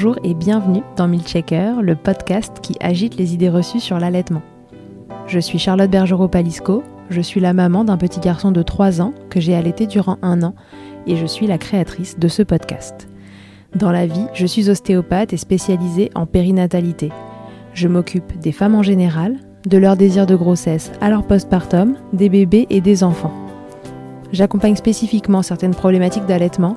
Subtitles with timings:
[0.00, 4.42] Bonjour et bienvenue dans Milkshaker, le podcast qui agite les idées reçues sur l'allaitement.
[5.26, 9.40] Je suis Charlotte Bergerot-Palisco, je suis la maman d'un petit garçon de 3 ans que
[9.40, 10.54] j'ai allaité durant un an
[11.08, 13.08] et je suis la créatrice de ce podcast.
[13.74, 17.10] Dans la vie, je suis ostéopathe et spécialisée en périnatalité.
[17.74, 19.34] Je m'occupe des femmes en général,
[19.66, 23.34] de leur désir de grossesse à leur postpartum, des bébés et des enfants.
[24.30, 26.76] J'accompagne spécifiquement certaines problématiques d'allaitement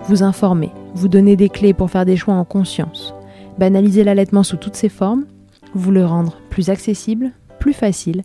[0.00, 3.14] vous informer, vous donner des clés pour faire des choix en conscience,
[3.58, 5.26] banaliser l'allaitement sous toutes ses formes,
[5.74, 8.22] vous le rendre plus accessible, plus facile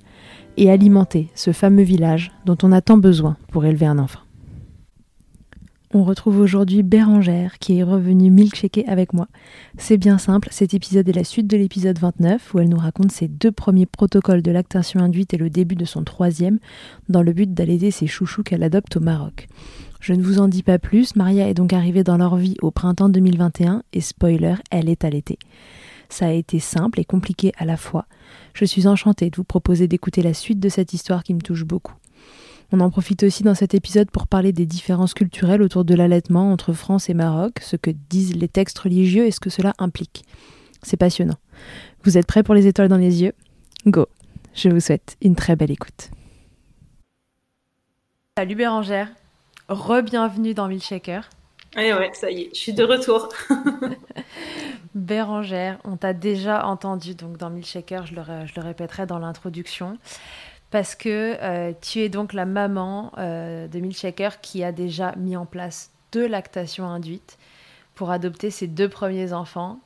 [0.58, 4.20] et alimenter ce fameux village dont on a tant besoin pour élever un enfant.
[5.96, 9.28] On retrouve aujourd'hui Bérangère qui est revenue milkshaker avec moi.
[9.78, 13.12] C'est bien simple, cet épisode est la suite de l'épisode 29 où elle nous raconte
[13.12, 16.58] ses deux premiers protocoles de lactation induite et le début de son troisième
[17.10, 19.48] dans le but d'allaiter ses chouchous qu'elle adopte au Maroc.
[20.04, 22.72] Je ne vous en dis pas plus, Maria est donc arrivée dans leur vie au
[22.72, 25.40] printemps 2021 et spoiler, elle est allaitée.
[26.10, 28.06] Ça a été simple et compliqué à la fois.
[28.54, 31.64] Je suis enchantée de vous proposer d'écouter la suite de cette histoire qui me touche
[31.64, 31.94] beaucoup.
[32.74, 36.52] On en profite aussi dans cet épisode pour parler des différences culturelles autour de l'allaitement
[36.52, 40.26] entre France et Maroc, ce que disent les textes religieux et ce que cela implique.
[40.82, 41.38] C'est passionnant.
[42.04, 43.32] Vous êtes prêts pour les étoiles dans les yeux?
[43.88, 44.08] Go
[44.54, 46.12] Je vous souhaite une très belle écoute.
[48.38, 49.08] Salut Bérangère,
[49.70, 51.30] re-bienvenue dans Milkshaker.
[51.76, 53.30] Eh ouais, ça y est, je suis de retour.
[54.96, 59.98] Bérangère, on t'a déjà entendu donc dans Milkshaker, je le, je le répéterai dans l'introduction
[60.74, 65.38] parce que euh, tu es donc la maman euh, de Milkshaker qui a déjà mis
[65.38, 67.38] en place deux lactations induites
[67.94, 69.80] pour adopter ses deux premiers enfants.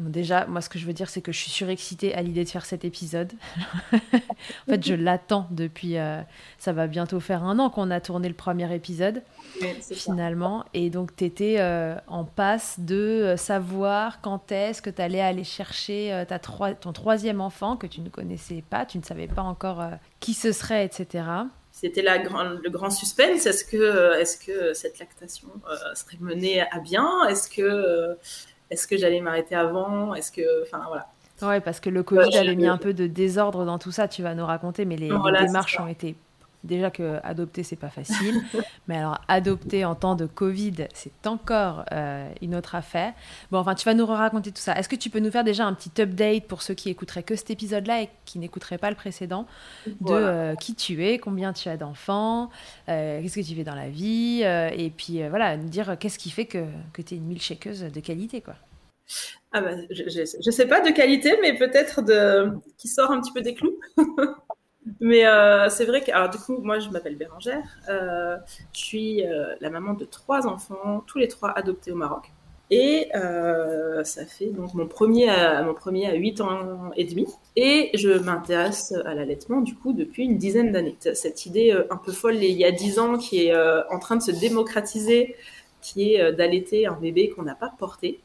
[0.00, 2.44] Bon, déjà, moi, ce que je veux dire, c'est que je suis surexcitée à l'idée
[2.44, 3.32] de faire cet épisode.
[3.92, 4.08] en
[4.70, 5.98] fait, je l'attends depuis.
[5.98, 6.20] euh,
[6.58, 9.22] ça va bientôt faire un an qu'on a tourné le premier épisode,
[9.60, 10.12] Ouais, c'est ça.
[10.12, 10.64] finalement.
[10.74, 11.58] Et donc, tu étais
[12.06, 16.74] en passe de euh, savoir quand est-ce que tu allais aller chercher euh, ta troi-
[16.74, 19.90] ton troisième enfant que tu ne connaissais pas, tu ne savais pas encore euh,
[20.20, 21.24] qui ce serait, etc.
[21.72, 23.46] C'était le grand suspense.
[23.46, 27.08] Est-ce que, est-ce que cette lactation euh, serait menée à bien?
[27.28, 28.14] Est-ce que, euh,
[28.70, 30.14] est-ce que j'allais m'arrêter avant?
[30.14, 31.08] Est-ce que, enfin voilà.
[31.42, 33.90] Ouais, parce que le Covid Ouais, je- avait mis un peu de désordre dans tout
[33.92, 36.16] ça, tu vas nous raconter, mais les, les Voilà, démarches ont été.
[36.62, 38.40] Déjà que adopter, c'est pas facile.
[38.88, 43.14] mais alors, adopter en temps de Covid, c'est encore euh, une autre affaire.
[43.50, 44.74] Bon, enfin, tu vas nous raconter tout ça.
[44.76, 47.34] Est-ce que tu peux nous faire déjà un petit update pour ceux qui écouteraient que
[47.34, 49.46] cet épisode-là et qui n'écouteraient pas le précédent
[49.86, 50.26] de Voilà.
[50.26, 52.50] euh, qui tu es, combien tu as d'enfants,
[52.88, 56.30] euh, qu'est-ce que tu fais dans la vie, et puis voilà, nous dire qu'est-ce qui
[56.30, 58.54] fait que, que tu es une milkshakeuse de qualité, quoi.
[59.52, 63.32] Ah bah, je, je sais pas de qualité, mais peut-être de qui sort un petit
[63.32, 63.76] peu des clous.
[65.00, 67.78] mais euh, c'est vrai que, alors du coup, moi je m'appelle Bérangère.
[67.88, 68.36] Euh,
[68.72, 72.30] je suis euh, la maman de trois enfants, tous les trois adoptés au Maroc.
[72.70, 77.26] Et euh, ça fait donc mon premier, à, mon premier à 8 ans et demi.
[77.56, 80.96] Et je m'intéresse à l'allaitement du coup depuis une dizaine d'années.
[81.00, 83.98] Cette idée euh, un peu folle il y a 10 ans qui est euh, en
[83.98, 85.34] train de se démocratiser,
[85.82, 88.20] qui est euh, d'allaiter un bébé qu'on n'a pas porté.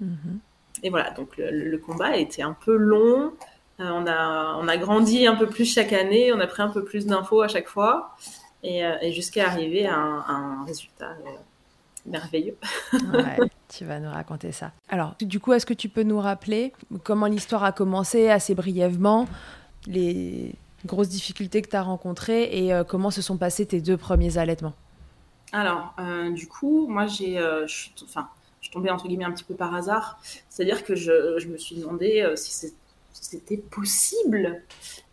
[0.00, 0.38] Mhm.
[0.84, 3.32] Et voilà, donc le, le combat a été un peu long.
[3.80, 6.68] Euh, on, a, on a grandi un peu plus chaque année, on a pris un
[6.68, 8.16] peu plus d'infos à chaque fois,
[8.62, 11.30] et, euh, et jusqu'à arriver à un, à un résultat euh,
[12.06, 12.56] merveilleux.
[13.04, 13.38] Ouais,
[13.68, 14.72] tu vas nous raconter ça.
[14.88, 16.72] Alors, du coup, est-ce que tu peux nous rappeler
[17.04, 19.28] comment l'histoire a commencé assez brièvement,
[19.86, 20.52] les
[20.84, 24.38] grosses difficultés que tu as rencontrées et euh, comment se sont passés tes deux premiers
[24.38, 24.74] allaitements?
[25.52, 28.28] Alors, euh, du coup, moi, j'ai, euh, je suis, enfin,
[28.60, 30.18] je suis tombée entre guillemets un petit peu par hasard.
[30.48, 32.74] C'est-à-dire que je, je me suis demandé si c'est- si
[33.12, 34.62] c'était possible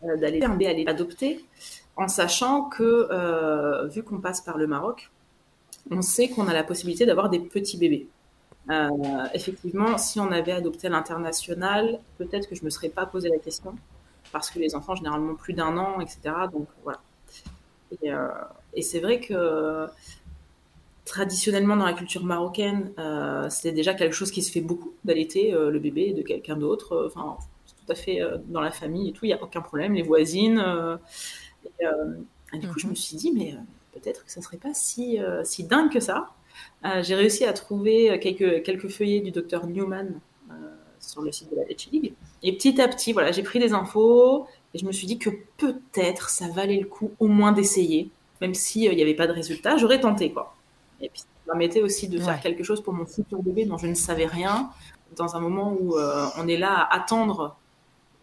[0.04, 0.42] euh, d'aller
[0.88, 1.46] adopter,
[1.98, 5.12] en sachant que, euh, vu qu'on passe par le Maroc,
[5.92, 8.08] on sait qu'on a la possibilité d'avoir des petits bébés.
[8.70, 8.90] Euh,
[9.34, 13.38] effectivement, si on avait adopté à l'international, peut-être que je me serais pas posé la
[13.38, 13.76] question,
[14.32, 16.20] parce que les enfants, généralement, plus d'un an, etc.
[16.52, 17.00] Donc, voilà.
[18.02, 18.28] Et, euh,
[18.74, 19.86] et c'est vrai que
[21.06, 25.80] traditionnellement dans la culture marocaine, euh, déjà quelque chose qui se fait beaucoup d'allaiter le
[25.80, 27.06] bébé de quelqu'un d'autre.
[27.06, 27.38] Enfin,
[27.86, 29.94] tout à fait euh, dans la famille et tout, il n'y a aucun problème.
[29.94, 30.60] Les voisines.
[30.60, 30.98] euh,
[31.80, 32.16] et, euh,
[32.54, 35.20] et du coup, je me suis dit, mais euh, peut-être que ça serait pas si,
[35.20, 36.32] euh, si dingue que ça.
[36.86, 40.20] Euh, J'ai réussi à trouver quelques, quelques feuillets du docteur Newman
[40.52, 40.54] euh,
[41.00, 42.14] sur le site de la Leche League.
[42.44, 45.30] Et petit à petit, voilà, j'ai pris des infos et je me suis dit que
[45.58, 48.10] peut-être ça valait le coup au moins d'essayer,
[48.42, 50.56] même s'il n'y avait pas de résultat, j'aurais tenté quoi.
[51.02, 53.78] Et puis ça me permettait aussi de faire quelque chose pour mon futur bébé dont
[53.78, 54.70] je ne savais rien,
[55.18, 57.58] dans un moment où euh, on est là à attendre,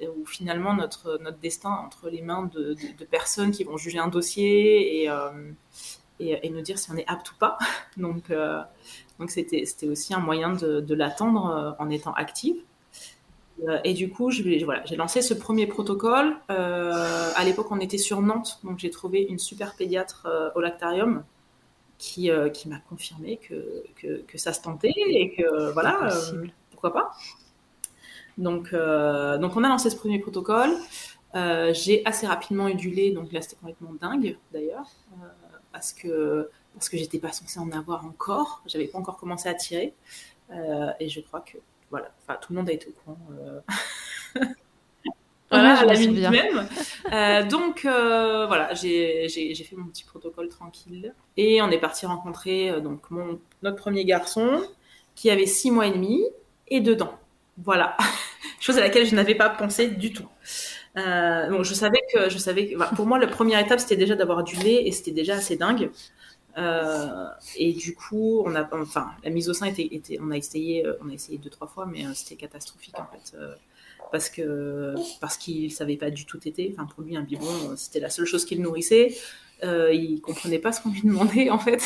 [0.08, 3.76] où finalement notre, notre destin est entre les mains de, de- de personnes qui vont
[3.76, 5.30] juger un dossier et, euh,
[6.20, 7.58] et, et nous dire si on est apte ou pas.
[7.96, 8.62] Donc euh,
[9.18, 12.56] donc c'était c'était aussi un moyen de, de l'attendre euh, en étant active.
[13.84, 16.34] Et du coup, je voilà, j'ai lancé ce premier protocole.
[16.50, 20.26] Euh, à l'époque, on était sur Nantes, donc j'ai trouvé une super pédiatre
[20.56, 21.22] au lactarium
[21.98, 26.08] qui, qui m'a confirmé que, que, que ça se tentait et que voilà,
[26.72, 27.12] pourquoi pas.
[28.38, 30.70] Donc, euh, donc on a lancé ce premier protocole.
[31.34, 35.26] Euh, j'ai assez rapidement eu du lait, donc là c'était complètement dingue d'ailleurs, euh,
[35.72, 39.54] parce que parce que j'étais pas censée en avoir encore, j'avais pas encore commencé à
[39.54, 39.94] tirer,
[41.00, 41.58] et je crois que
[41.90, 43.18] voilà, enfin tout le monde a été au courant.
[45.50, 47.48] voilà, à la minute même.
[47.48, 53.38] Donc voilà, j'ai fait mon petit protocole tranquille et on est parti rencontrer donc mon
[53.62, 54.62] notre premier garçon
[55.14, 56.22] qui avait six mois et demi
[56.68, 57.18] et dedans.
[57.58, 57.96] Voilà,
[58.60, 60.28] chose à laquelle je n'avais pas pensé du tout.
[60.96, 64.14] Euh, donc je savais que je savais que pour moi la première étape c'était déjà
[64.14, 65.90] d'avoir du lait et c'était déjà assez dingue.
[66.58, 70.36] Euh, et du coup, on a, enfin, la mise au sein était, était on a
[70.38, 73.54] essayé, euh, on a essayé deux trois fois, mais euh, c'était catastrophique en fait, euh,
[74.12, 76.74] parce que parce qu'il savait pas du tout téter.
[76.76, 79.16] Enfin, pour lui, un biberon, c'était la seule chose qu'il nourrissait.
[79.64, 81.82] Il comprenait pas ce qu'on lui demandait en fait.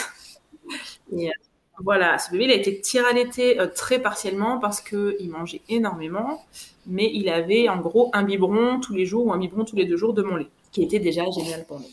[1.82, 2.82] Voilà, ce bébé il a été
[3.14, 6.44] l'été euh, très partiellement parce que il mangeait énormément,
[6.86, 9.84] mais il avait en gros un biberon tous les jours ou un biberon tous les
[9.84, 11.86] deux jours de mon lait, qui était déjà génial pour nous.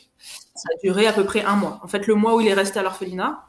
[0.55, 1.79] Ça a duré à peu près un mois.
[1.83, 3.45] En fait, le mois où il est resté à l'orphelinat,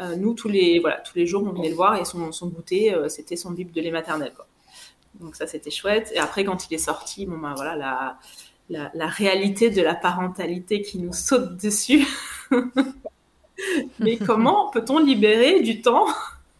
[0.00, 2.48] euh, nous tous les voilà tous les jours on venait le voir et son, son
[2.48, 4.32] goûter euh, c'était son bib de lait maternel.
[5.20, 6.12] Donc ça c'était chouette.
[6.14, 7.76] Et après quand il est sorti, bon ben voilà
[8.70, 12.06] la, la réalité de la parentalité qui nous saute dessus.
[13.98, 16.06] Mais comment peut-on libérer du temps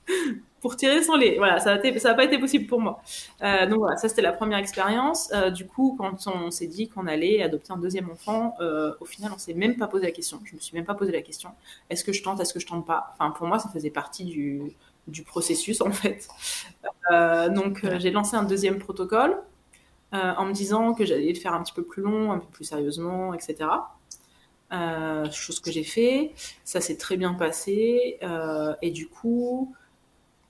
[0.61, 1.37] pour tirer son lait?
[1.39, 3.03] Voilà, ça n'a pas été possible pour moi.
[3.43, 5.31] Euh, donc voilà, ça c'était la première expérience.
[5.33, 9.05] Euh, du coup, quand on s'est dit qu'on allait adopter un deuxième enfant, euh, au
[9.05, 10.41] final, on s'est même pas posé la question.
[10.45, 11.51] Je me suis même pas posé la question.
[11.91, 13.15] Est-ce que je tente Est-ce que je tente pas?
[13.15, 14.63] Enfin, pour moi, ça faisait partie du,
[15.09, 16.29] du processus en fait.
[17.55, 19.37] Donc j'ai lancé un deuxième protocole
[20.13, 22.65] en me disant que j'allais le faire un petit peu plus long, un peu plus
[22.65, 23.69] sérieusement, etc.
[24.75, 26.33] Euh, chose que j'ai fait,
[26.65, 29.75] ça s'est très bien passé euh, et du coup,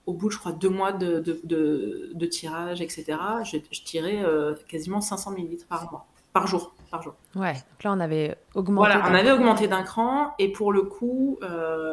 [0.07, 4.23] au bout, je crois, deux mois de, de, de, de tirage, etc., je, je tirais
[4.23, 7.15] euh, quasiment 500 millilitres par mois, par jour, par jour.
[7.35, 8.89] Ouais, donc là on avait augmenté.
[8.89, 9.35] Voilà, on avait cran.
[9.35, 11.39] augmenté d'un cran et pour le coup,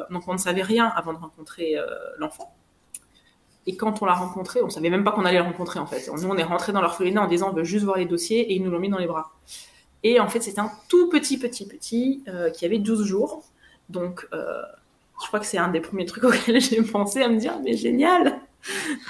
[0.09, 1.75] donc on ne savait rien avant de rencontrer
[2.17, 2.53] l'enfant.
[3.67, 6.09] Et quand on l'a rencontré, on savait même pas qu'on allait le rencontrer en fait.
[6.11, 8.55] Nous, on est rentré dans l'orphelinat en disant on veut juste voir les dossiers et
[8.55, 9.31] ils nous l'ont mis dans les bras.
[10.03, 13.43] Et en fait, c'était un tout petit, petit, petit euh, qui avait 12 jours.
[13.89, 14.61] Donc, euh,
[15.21, 17.75] je crois que c'est un des premiers trucs auxquels j'ai pensé à me dire mais
[17.77, 18.41] génial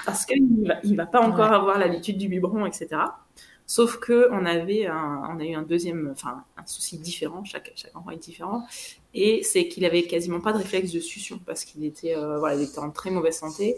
[0.04, 1.52] Parce qu'il va, il va pas encore Ouais.
[1.52, 3.02] avoir l'habitude du biberon, etc.
[3.66, 7.44] Sauf que on avait un, on a eu un deuxième, enfin un souci différent.
[7.44, 8.66] Chaque, chaque enfant est différent,
[9.14, 12.56] et c'est qu'il avait quasiment pas de réflexe de succion parce qu'il était, euh, voilà,
[12.56, 13.76] il était en très mauvaise santé.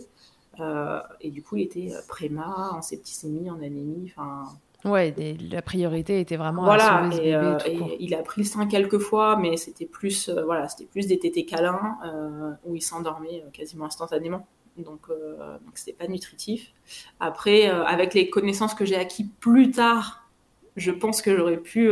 [0.61, 4.49] Euh, et du coup, il était préma, en septicémie, en anémie, enfin
[4.85, 5.15] Ouais,
[5.51, 7.11] la priorité était vraiment à voilà.
[7.11, 7.91] ce Et, bébé euh, tout et court.
[8.01, 11.19] il a pris le sein quelques fois, mais c'était plus, euh, voilà, c'était plus des
[11.19, 14.47] tétés câlins euh, où il s'endormait quasiment instantanément.
[14.77, 16.73] Donc, euh, c'était pas nutritif.
[17.19, 20.29] Après, avec les connaissances que j'ai acquis plus tard,
[20.77, 21.91] je pense que j'aurais pu,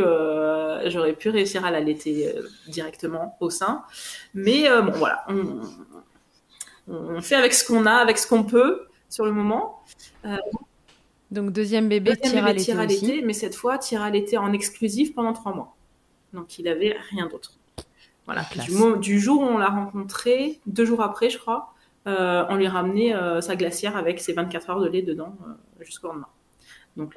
[0.87, 2.29] j'aurais pu réussir à l'allaiter
[2.67, 3.85] directement au sein.
[4.33, 5.61] Mais bon, voilà, on,
[6.89, 9.81] on fait avec ce qu'on a, avec ce qu'on peut sur le moment.
[11.33, 13.05] Donc deuxième bébé Deuxième tire à bébé l'été tire à aussi.
[13.07, 15.75] l'été, mais cette fois tire à l'été en exclusif pendant trois mois.
[16.33, 17.53] Donc il avait rien d'autre.
[18.25, 18.45] Voilà.
[18.65, 21.73] Du, du jour où on l'a rencontré, deux jours après, je crois,
[22.07, 25.83] euh, on lui ramenait euh, sa glacière avec ses 24 heures de lait dedans euh,
[25.83, 26.27] jusqu'au lendemain.
[26.95, 27.13] Donc,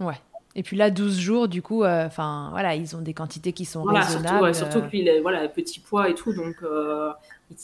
[0.00, 0.14] Ouais.
[0.54, 3.82] Et puis là, 12 jours, du coup, enfin, voilà, ils ont des quantités qui sont
[3.82, 4.42] voilà, surtout, raisonnables.
[4.44, 6.56] ouais, surtout que lui, il a, voilà, petit poids et tout, donc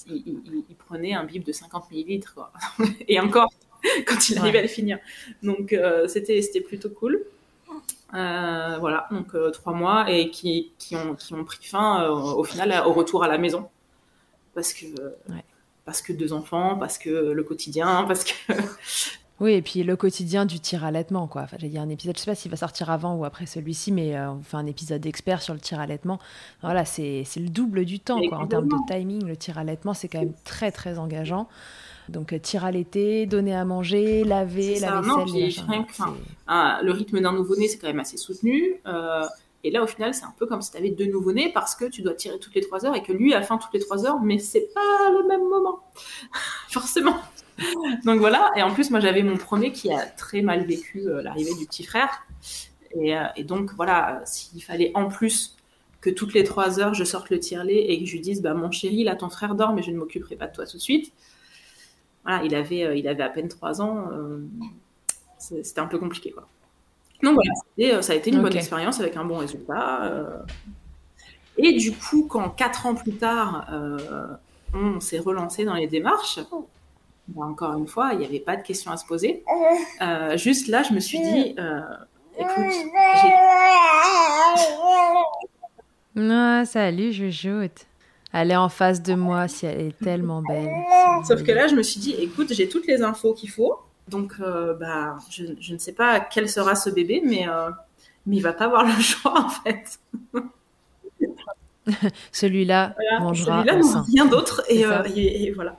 [0.06, 2.50] il, il- il- il prenait un bib de 50 millilitres, quoi.
[3.08, 3.48] et encore,
[4.06, 4.58] quand il arrivait Ouais.
[4.58, 4.98] à le finir.
[5.42, 7.24] Donc, euh, c'était c'était plutôt cool.
[8.14, 12.42] Euh, voilà, donc euh, trois mois et qui, qui, ont, qui ont pris fin au
[12.42, 13.68] final au retour à la maison.
[14.54, 14.86] Parce que,
[15.28, 15.44] Ouais.
[15.84, 18.32] parce que deux enfants, parce que le quotidien, parce que.
[19.40, 21.42] Oui, et puis le quotidien du tir allaitement, quoi.
[21.42, 23.46] Enfin, il y a un épisode, je sais pas s'il va sortir avant ou après
[23.46, 26.18] celui-ci, mais euh, on fait un épisode expert sur le tir allaitement.
[26.60, 28.38] Voilà, c'est le double du temps, quoi.
[28.38, 31.48] En termes de timing, le tir allaitement, c'est quand même très, très engageant.
[32.08, 36.14] Donc, euh, tir allaiter, donner à manger, laver, C'est la ça, vaisselle, non, enfin,
[36.46, 38.80] Ah, le rythme d'un nouveau-né, c'est quand même assez soutenu.
[38.86, 39.24] euh,
[39.64, 41.84] et là, au final, c'est un peu comme si tu avais deux nouveau-nés parce que
[41.86, 44.06] tu dois tirer toutes les trois heures et que lui a faim toutes les trois
[44.06, 45.80] heures, mais c'est pas le même moment.
[46.68, 47.16] Forcément.
[48.04, 48.52] Donc voilà.
[48.56, 51.66] Et en plus, moi, j'avais mon premier qui a très mal vécu euh, l'arrivée du
[51.66, 52.08] petit frère.
[52.92, 55.56] Et, euh, et donc, voilà, s'il fallait en plus
[56.00, 58.54] que toutes les trois heures, je sorte le tire-lait et que je lui dise, bah,
[58.54, 60.82] mon chéri, là, ton frère dort, mais je ne m'occuperai pas de toi tout de
[60.82, 61.12] suite.
[62.28, 64.08] Voilà, il avait, euh, il avait à peine trois ans.
[64.12, 64.38] euh,
[65.38, 66.46] c'était un peu compliqué, quoi.
[67.22, 67.50] Donc voilà,
[67.96, 70.12] euh, ça a été une bonne expérience avec un bon résultat.
[71.56, 74.26] Et du coup, quand quatre ans plus tard, euh,
[74.74, 76.38] on s'est relancé dans les démarches,
[77.28, 79.42] ben, encore une fois, il n'y avait pas de questions à se poser.
[80.02, 81.80] Euh, juste là, je me suis dit, euh,
[82.38, 82.72] écoute,
[83.22, 83.32] j'ai
[86.20, 87.86] Ah, salut, Jujoute.
[88.32, 90.70] Elle est en face de moi, si elle est tellement belle.
[91.26, 93.78] Sauf que là, je me suis dit, écoute, j'ai toutes les infos qu'il faut.
[94.08, 97.70] Donc, euh, bah, je, je ne sais pas quel sera ce bébé, mais, euh,
[98.26, 99.98] mais il va pas avoir le choix, en fait.
[102.32, 104.62] Celui-là Voilà, mangera Celui-là rien d'autre.
[104.68, 105.76] Et, euh, et, et voilà.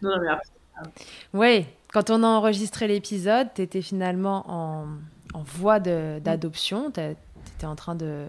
[0.00, 0.90] Non, non, mais après,
[1.34, 4.86] Oui, quand on a enregistré l'épisode, tu étais finalement en,
[5.34, 6.90] en voie d'adoption.
[6.90, 8.26] Tu étais en train de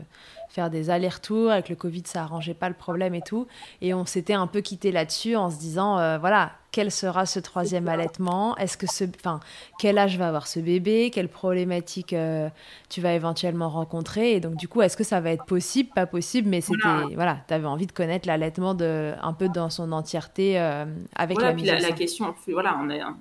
[0.54, 1.52] faire des allers-retours.
[1.52, 3.48] Avec le Covid, ça arrangeait pas le problème et tout.
[3.82, 7.40] Et on s'était un peu quitté là-dessus en se disant, euh, voilà, quel sera ce
[7.40, 8.56] troisième allaitement?
[8.58, 9.40] Est-ce que ce, enfin,
[9.80, 11.12] quel âge va avoir ce bébé?
[11.12, 12.50] Quelles problématiques euh,
[12.90, 14.34] tu vas éventuellement rencontrer?
[14.34, 15.90] Et donc, du coup, est-ce que ça va être possible?
[15.96, 17.38] Pas possible, mais c'était, Voilà.
[17.48, 21.52] tu avais envie de connaître l'allaitement de, un peu dans son entièreté euh, avec voilà,
[21.52, 23.14] la puis la, question, voilà, on a,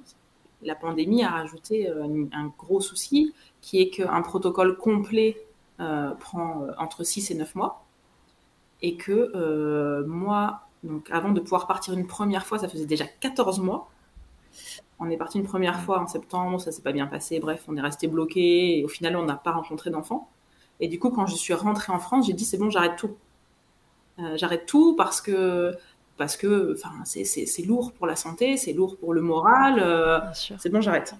[0.62, 5.36] la pandémie a rajouté euh, un, un gros souci qui est qu'un protocole complet
[6.18, 7.84] prend euh, entre 6 et 9 mois.
[8.82, 13.04] Et que euh, moi, donc avant de pouvoir partir une première fois, ça faisait déjà
[13.20, 13.90] 14 mois.
[14.98, 17.76] On est parti une première fois en septembre, ça s'est pas bien passé, bref, on
[17.76, 20.28] est resté bloqué et au final, on n'a pas rencontré d'enfants.
[20.80, 23.16] Et du coup, quand je suis rentrée en France, j'ai dit c'est bon, j'arrête tout.
[24.18, 25.72] Euh, j'arrête tout parce que
[26.18, 27.24] parce que enfin c'est-
[27.66, 29.78] lourd pour la santé, c'est lourd pour le moral.
[29.80, 30.20] euh,
[30.58, 31.14] c'est bon, j'arrête.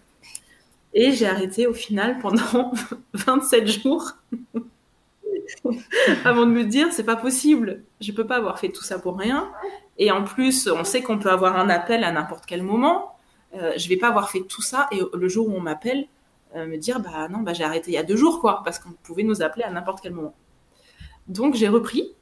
[0.94, 2.72] Et j'ai arrêté au final pendant
[3.14, 4.12] 27 jours
[6.24, 9.18] avant de me dire c'est pas possible, je peux pas avoir fait tout ça pour
[9.18, 9.50] rien.
[9.98, 13.16] Et en plus, on sait qu'on peut avoir un appel à n'importe quel moment.
[13.54, 16.06] Euh, je vais pas avoir fait tout ça et le jour où on m'appelle,
[16.56, 18.78] euh, me dire bah non, bah j'ai arrêté il y a deux jours quoi, parce
[18.78, 20.34] qu'on pouvait nous appeler à n'importe quel moment.
[21.28, 22.14] Donc j'ai repris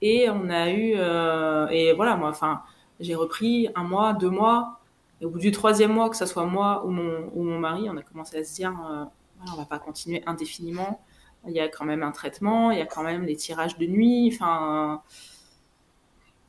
[0.00, 2.62] et on a eu euh, et voilà moi enfin
[3.00, 4.80] j'ai repris un mois, deux mois
[5.24, 7.88] et au bout du troisième mois que ce soit moi ou mon ou mon mari,
[7.88, 9.04] on a commencé à se dire euh,
[9.38, 11.00] voilà, on va pas continuer indéfiniment.
[11.46, 13.86] Il y a quand même un traitement, il y a quand même les tirages de
[13.86, 15.02] nuit, enfin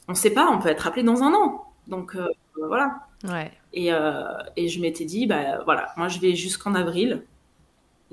[0.10, 1.63] on sait pas, on peut être appelé dans un an.
[1.88, 2.27] Donc euh,
[2.58, 3.08] voilà.
[3.24, 3.51] Ouais.
[3.72, 4.24] Et, euh,
[4.58, 7.24] et je m'étais dit, bah voilà, moi je vais jusqu'en avril.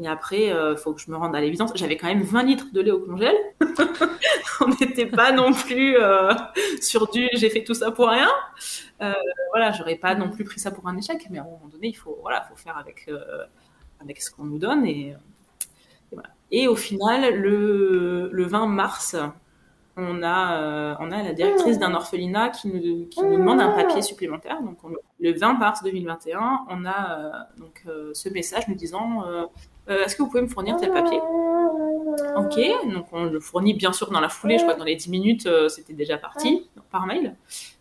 [0.09, 1.73] Après, il faut que je me rende à l'évidence.
[1.75, 3.37] J'avais quand même 20 litres de lait au congèle.
[4.61, 6.33] On n'était pas non plus euh,
[6.81, 8.31] sur du j'ai fait tout ça pour rien.
[9.01, 9.13] Euh,
[9.51, 11.89] voilà, j'aurais pas non plus pris ça pour un échec, mais à un moment donné,
[11.89, 13.45] il faut, voilà, faut faire avec, euh,
[14.01, 14.87] avec ce qu'on nous donne.
[14.87, 15.15] Et,
[16.51, 19.17] et, au final, le, le 20 mars,
[19.97, 23.73] on a, euh, on a la directrice d'un orphelinat qui nous, qui nous demande un
[23.73, 24.63] papier supplémentaire.
[24.63, 29.23] Donc, on- le 20 mars 2021, on a euh, donc euh, ce message nous disant
[29.89, 31.19] euh, Est-ce que vous pouvez me fournir tel papier
[32.37, 32.59] Ok,
[32.93, 34.59] donc on le fournit bien sûr dans la foulée.
[34.59, 37.37] Je crois que dans les 10 minutes, euh, c'était déjà parti donc, par mail.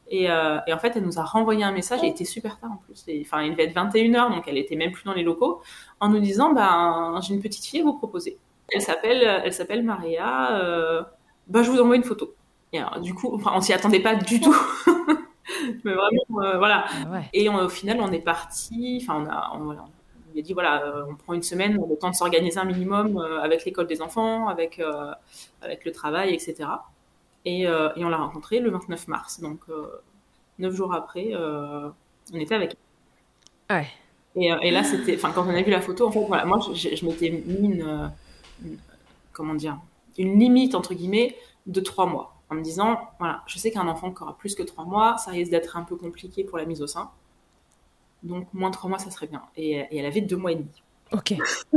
[0.09, 1.99] Et, euh, et en fait, elle nous a renvoyé un message.
[2.03, 3.03] Il était super tard en plus.
[3.07, 5.61] Et, Enfin, il devait être 21h, donc elle était même plus dans les locaux,
[5.99, 8.37] en nous disant ben, J'ai une petite fille à vous proposer.
[8.73, 11.05] Elle s'appelle, elle s'appelle Maria.
[11.47, 12.33] bah, je vous envoie une photo.
[12.73, 14.55] Et alors, du coup, enfin, on s'y attendait pas du tout.
[15.83, 16.23] Mais vraiment,
[16.57, 16.85] voilà.
[17.05, 17.29] Ah ouais.
[17.33, 18.99] Et on- au final, on est parti.
[19.01, 20.00] Enfin, on a, on, voilà, on
[20.33, 23.17] lui a dit voilà, euh, on prend une semaine, le temps de s'organiser un minimum
[23.17, 25.11] euh, avec l'école des enfants, avec euh,
[25.61, 26.69] avec le travail, etc.
[27.45, 29.39] Et, et on l'a rencontrée le 29 mars.
[29.41, 29.61] Donc,
[30.59, 32.75] neuf jours après, on était avec
[33.69, 33.87] Ouais.
[34.35, 36.59] et, et là, c'était, enfin, quand on a vu la photo, en fait, voilà, moi,
[36.73, 38.11] je, je m'étais mis une,
[38.63, 38.77] une-
[39.33, 39.77] comment dire,
[40.17, 41.35] une limite entre guillemets
[41.67, 44.63] de trois mois, en me disant, voilà, je sais qu'un enfant qui aura plus que
[44.63, 47.11] trois mois, ça risque d'être un peu compliqué pour la mise au sein,
[48.23, 49.41] donc moins de trois mois, ça serait bien.
[49.57, 50.69] Et, et elle avait deux mois et demi.
[51.11, 51.31] Ok.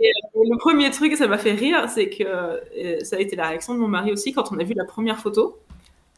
[0.00, 3.48] Et le premier truc, ça m'a fait rire, c'est que euh, ça a été la
[3.48, 5.58] réaction de mon mari aussi quand on a vu la première photo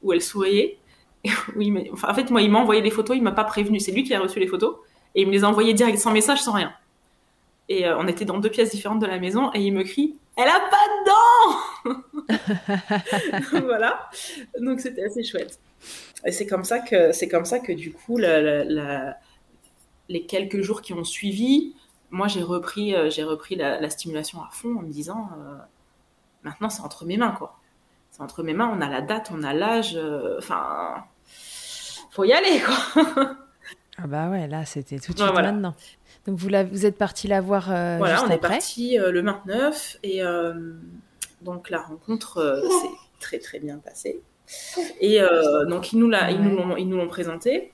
[0.02, 0.78] où elle souriait.
[1.56, 3.78] Oui, mais enfin, en fait, moi, il m'a envoyé les photos, il m'a pas prévenu.
[3.78, 4.76] C'est lui qui a reçu les photos
[5.14, 6.72] et il me les a envoyées direct, sans message, sans rien.
[7.68, 10.16] Et euh, on était dans deux pièces différentes de la maison et il me crie
[10.36, 10.86] Elle a pas
[11.86, 14.10] de dents Voilà.
[14.60, 15.60] Donc c'était assez chouette.
[16.24, 19.16] Et c'est comme ça que c'est comme ça que du coup la- la- la-
[20.08, 21.74] les quelques jours qui ont suivi,
[22.10, 25.54] moi j'ai repris euh, j'ai repris la, la stimulation à fond en me disant euh,
[26.42, 27.58] maintenant c'est entre mes mains quoi.
[28.10, 31.04] C'est entre mes mains, on a la date, on a l'âge, euh, enfin
[32.10, 33.04] faut y aller quoi.
[34.02, 35.52] Ah bah ouais, là, c'était tout de Ouais, suite voilà.
[35.52, 35.74] maintenant.
[36.26, 39.98] Donc vous, vous êtes parti la voir euh, Voilà, juste on est parti le 29
[40.02, 40.22] et
[41.42, 44.22] donc la rencontre s'est très très bien passée.
[45.00, 47.72] Et euh, donc ils nous l'a- ils nous l'ont ils nous l'ont présenté.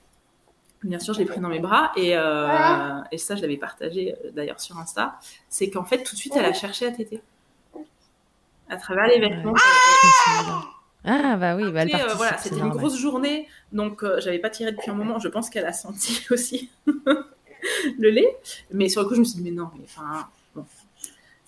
[0.83, 4.13] Bien sûr, je l'ai pris dans mes bras et, euh, et ça, je l'avais partagé
[4.25, 5.15] euh, d'ailleurs sur Insta.
[5.49, 7.21] C'est qu'en fait, tout de suite, elle a cherché à téter.
[8.69, 9.55] À travers les vêtements.
[9.55, 10.63] Souviens.
[11.03, 14.39] Ah bah oui, bah, elle Et, euh, voilà, c'était une grosse journée, donc euh, j'avais
[14.39, 15.19] pas tiré depuis un moment.
[15.19, 18.37] Je pense qu'elle a senti aussi le lait,
[18.71, 20.65] mais sur le coup, je me suis dit mais non, mais enfin bon.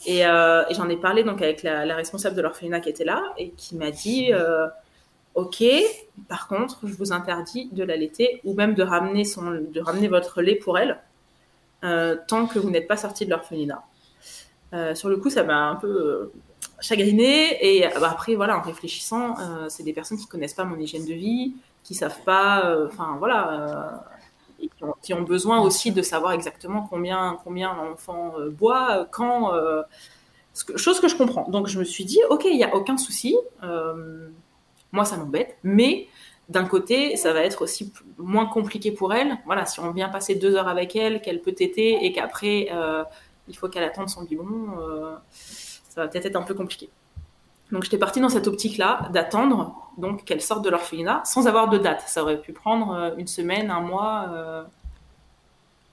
[0.06, 3.04] Et, euh, et j'en ai parlé donc avec la, la responsable de l'orphelinat qui était
[3.04, 4.68] là et qui m'a dit euh,
[5.36, 5.64] ok,
[6.28, 10.42] par contre, je vous interdis de l'allaiter ou même de ramener son, de ramener votre
[10.42, 11.00] lait pour elle
[11.84, 13.84] euh, tant que vous n'êtes pas sorti de l'orphelinat.
[14.74, 16.32] Euh, sur le coup, ça m'a un peu euh,
[16.80, 17.58] chagrinée.
[17.62, 21.06] Et bah, après, voilà, en réfléchissant, euh, c'est des personnes qui connaissent pas mon hygiène
[21.06, 24.04] de vie, qui savent pas, enfin voilà,
[24.62, 29.54] et qui, ont, qui ont besoin aussi de savoir exactement combien combien l'enfant boit, quand.
[30.76, 31.50] chose que je comprends.
[31.50, 33.38] Donc je me suis dit, ok, il y a aucun souci.
[33.64, 34.30] euh,
[34.92, 36.08] moi, ça m'embête, mais
[36.50, 39.38] d'un côté, ça va être aussi moins compliqué pour elle.
[39.46, 43.04] Voilà, si on vient passer deux heures avec elle, qu'elle peut téter et qu'après euh,
[43.48, 46.90] il faut qu'elle attende son biberon, euh, ça va peut-être être un peu compliqué.
[47.72, 51.78] Donc j'étais partie dans cette optique-là d'attendre donc qu'elle sorte de l'orphelinat sans avoir de
[51.78, 52.02] date.
[52.08, 54.26] Ça aurait pu prendre euh, une semaine, un mois.
[54.32, 54.64] euh.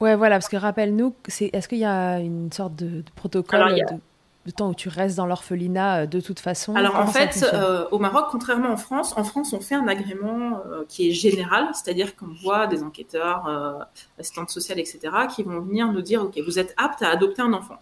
[0.01, 3.61] Ouais, voilà, parce que rappelle-nous, c'est, est-ce qu'il y a une sorte de, de protocole
[3.63, 4.01] Alors, il y a- de,
[4.47, 7.87] de temps où tu restes dans l'orphelinat euh, de toute façon Alors en fait, euh,
[7.91, 11.69] au Maroc, contrairement en France, en France on fait un agrément euh, qui est général,
[11.75, 13.79] c'est-à-dire qu'on voit des enquêteurs, euh,
[14.19, 14.99] assistantes sociales, etc.,
[15.35, 17.77] qui vont venir nous dire, ok, vous êtes apte à adopter un enfant.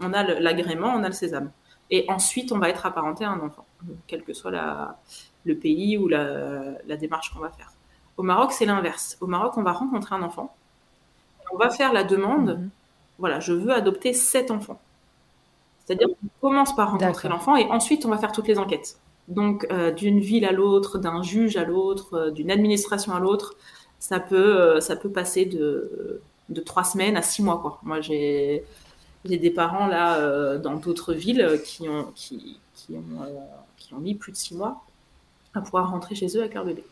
[0.00, 1.50] On a le- l'agrément, on a le sésame.
[1.90, 3.66] Et ensuite, on va être apparenté à un enfant,
[4.06, 4.96] quel que soit la-
[5.44, 6.26] le pays ou la,
[6.86, 7.70] la démarche qu'on va faire.
[8.16, 9.16] Au Maroc, c'est l'inverse.
[9.20, 10.54] Au Maroc, on va rencontrer un enfant,
[11.52, 12.70] on va faire la demande, Mhm.
[13.18, 14.80] voilà, je veux adopter sept enfants.
[15.88, 18.98] C'est-à-dire qu'on commence par rencontrer l'enfant et ensuite on va faire toutes les enquêtes.
[19.26, 23.56] Donc euh, d'une ville à l'autre, d'un juge à l'autre, euh, d'une administration à l'autre,
[23.98, 26.20] ça peut, euh, ça peut passer de,
[26.50, 27.58] de trois semaines à six mois.
[27.62, 27.78] Quoi.
[27.84, 28.64] Moi j'ai
[29.24, 33.02] des parents là dans d'autres villes qui ont, qui, qui, ont,
[33.78, 34.82] qui ont mis plus de six mois
[35.54, 36.84] à pouvoir rentrer chez eux avec leur bébé.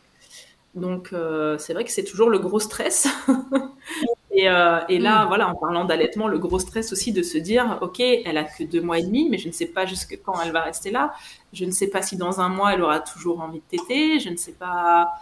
[0.73, 3.07] Donc euh, c'est vrai que c'est toujours le gros stress.
[4.37, 5.27] et, euh, et là, Mm.
[5.27, 8.63] voilà, en parlant d'allaitement, le gros stress aussi de se dire, ok, elle a que
[8.63, 11.13] deux mois et demi, mais je ne sais pas jusque quand elle va rester là.
[11.53, 14.19] Je ne sais pas si dans un mois elle aura toujours envie de téter.
[14.19, 15.13] Je ne sais pas.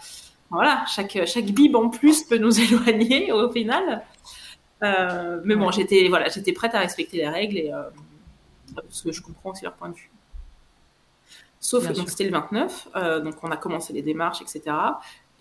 [0.51, 4.04] Voilà, chaque chaque bib en plus peut nous éloigner au final.
[4.84, 5.73] Euh, mais bon, Ouais.
[5.73, 7.84] j'étais voilà, j'étais prête à respecter les règles et euh,
[8.75, 10.12] parce que je comprends aussi leur point de vue.
[11.60, 14.62] Sauf Bien que c'était le 29, euh, donc on a commencé les démarches, etc.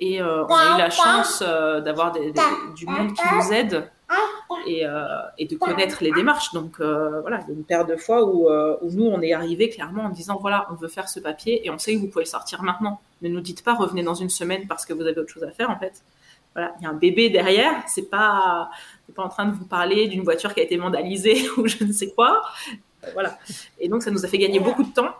[0.00, 3.90] Et euh, on a eu la chance euh, d'avoir du monde qui nous aide
[4.66, 5.06] et, euh,
[5.38, 6.52] de connaître les démarches.
[6.52, 8.48] Donc voilà, il y a une paire de fois où,
[8.90, 11.78] nous on est arrivé clairement en disant voilà, on veut faire ce papier et on
[11.78, 13.00] sait que vous pouvez sortir maintenant.
[13.22, 15.50] Ne nous dites pas revenez dans une semaine parce que vous avez autre chose à
[15.50, 16.02] faire en fait.
[16.54, 18.70] Voilà, il y a un bébé derrière, c'est pas,
[19.14, 21.92] pas en train de vous parler d'une voiture qui a été vandalisée ou je ne
[21.92, 22.42] sais quoi.
[23.12, 23.38] Voilà.
[23.80, 25.14] Et donc ça nous a fait gagner beaucoup de temps.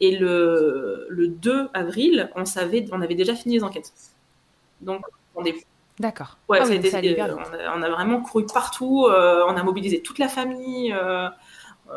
[0.00, 3.92] Et le, le 2 avril, on savait, on avait déjà fini les enquêtes.
[4.82, 5.54] Donc on est
[5.98, 6.38] D'accord.
[6.48, 9.56] Ouais, Ah ça a été- ça on, a, on a vraiment couru partout, euh, on
[9.56, 10.92] a mobilisé toute la famille.
[10.92, 11.28] euh,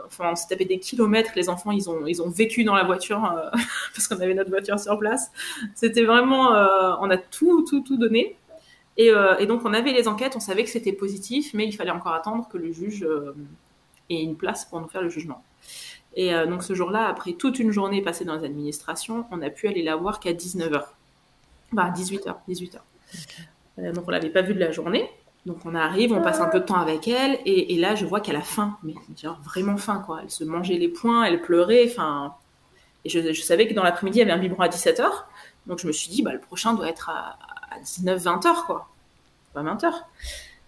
[0.06, 1.32] enfin, on s'est tapé des kilomètres.
[1.36, 3.50] Les enfants, ils ont, ils ont vécu dans la voiture euh,
[3.95, 5.32] parce qu'on avait notre voiture sur place.
[5.76, 6.50] C'était vraiment,
[7.02, 8.38] on a tout, tout, tout donné.
[8.98, 11.91] Et, et donc, on avait les enquêtes, on savait que c'était positif, mais il fallait
[11.91, 13.08] encore attendre que le juge
[14.10, 15.43] ait une place pour nous faire le jugement.
[16.15, 19.67] Et donc ce jour-là, après toute une journée passée dans les administrations, on a pu
[19.67, 20.94] aller la voir qu'à 19h.
[21.71, 22.78] Bah 18h, 18h.
[23.80, 25.10] Euh, donc on l'avait pas vue de la journée.
[25.45, 28.19] Donc on arrive, on passe un peu de temps avec elle, et, là je vois
[28.19, 30.21] qu'elle a faim, mais genre vraiment faim quoi.
[30.23, 32.34] Elle se mangeait les poings, elle pleurait, enfin.
[33.04, 35.06] Et je, je savais que dans l'après-midi il y avait un biberon à 17h,
[35.67, 37.38] donc je me suis dit bah le prochain doit être à,
[37.71, 38.89] à 19-20h quoi,
[39.54, 39.91] pas 20h.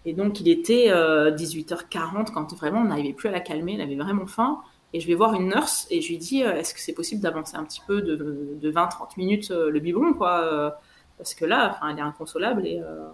[0.04, 3.80] Et donc il était euh, 18h40 quand vraiment on n'arrivait plus à la calmer, elle
[3.80, 4.60] avait vraiment faim.
[4.94, 7.20] Et je vais voir une nurse et je lui dis euh, est-ce que c'est possible
[7.20, 10.70] d'avancer un petit peu de, de 20-30 minutes euh, le biberon quoi euh,
[11.18, 13.08] Parce que là, enfin, elle est inconsolable et, euh,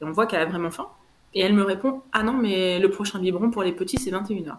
[0.00, 0.88] et on voit qu'elle a vraiment faim.
[1.34, 4.56] Et elle me répond ah non mais le prochain biberon pour les petits c'est 21h.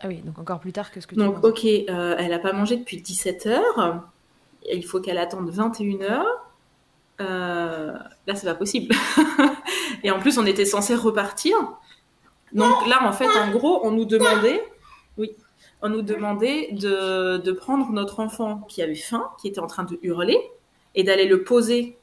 [0.00, 2.38] Ah oui, donc encore plus tard que ce que tu Donc ok, euh, elle a
[2.38, 4.00] pas mangé depuis 17h.
[4.72, 6.22] Il faut qu'elle attende 21h.
[7.20, 7.92] Euh,
[8.26, 8.94] là c'est pas possible.
[10.02, 11.56] et en plus on était censé repartir.
[12.52, 14.62] Donc là en fait en gros on nous demandait,
[15.18, 15.30] oui,
[15.82, 19.84] on nous demandait de, de prendre notre enfant qui avait faim, qui était en train
[19.84, 20.38] de hurler,
[20.94, 21.98] et d'aller le poser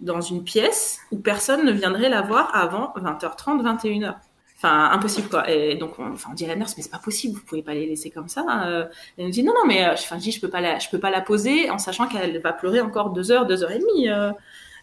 [0.00, 4.14] dans une pièce où personne ne viendrait la voir avant 20h30, 21h.
[4.56, 5.50] Enfin, impossible quoi.
[5.50, 7.62] Et donc, on, enfin, on dit à la nurse, mais c'est pas possible, vous pouvez
[7.62, 8.44] pas les laisser comme ça.
[8.66, 8.86] Euh,
[9.16, 10.90] elle nous dit, non, non, mais euh, enfin, je dis, je peux pas la, je
[10.90, 13.78] peux pas la poser en sachant qu'elle va pleurer encore deux heures, deux heures et
[13.78, 14.08] demie.
[14.10, 14.32] euh.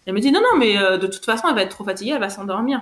[0.08, 2.22] Elle me dit, non, non, mais de toute façon, elle va être trop fatiguée, elle
[2.22, 2.82] va s'endormir.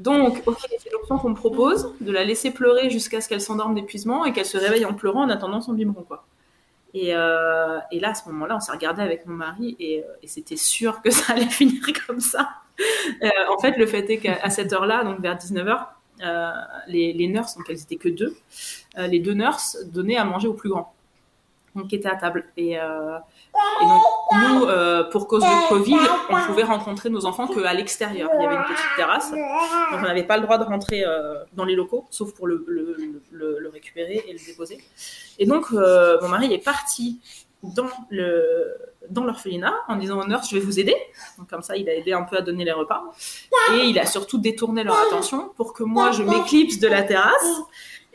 [0.00, 3.74] Donc, ok, c'est l'option qu'on me propose, de la laisser pleurer jusqu'à ce qu'elle s'endorme
[3.74, 6.24] d'épuisement et qu'elle se réveille en pleurant en attendant son biberon, quoi.
[6.94, 10.06] Et, euh, et là, à ce moment-là, on s'est regardé avec mon mari et, euh,
[10.24, 12.50] c'était sûr que ça allait finir comme ça.
[13.22, 15.86] Euh, en fait, le fait est qu'à cette heure-là, donc vers 19h,
[16.22, 16.50] euh,
[16.88, 18.36] les, les nurses, donc elles étaient que deux,
[18.96, 20.94] les deux nurses donnaient à manger au plus grand,
[21.74, 22.46] donc qui était à table.
[22.56, 23.18] Et, euh,
[23.80, 24.02] donc
[24.32, 28.30] nous, euh, pour cause de Covid, on pouvait rencontrer nos enfants qu'à l'extérieur.
[28.34, 29.40] Il y avait une petite terrasse, donc
[29.98, 34.24] on n'avait pas le droit de rentrer euh, dans les locaux, sauf pour le, récupérer
[34.26, 34.78] et le déposer.
[35.38, 37.20] Et donc mon mari est parti
[37.62, 40.96] dans l'orphelinat en disant aux je vais vous aider
[41.36, 43.02] donc comme ça il a aidé un peu à donner les repas
[43.74, 47.60] et il a surtout détourné leur attention pour que moi je m'éclipse de la terrasse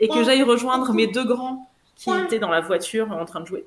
[0.00, 3.46] et que j'aille rejoindre mes deux grands qui étaient dans la voiture en train de
[3.46, 3.66] jouer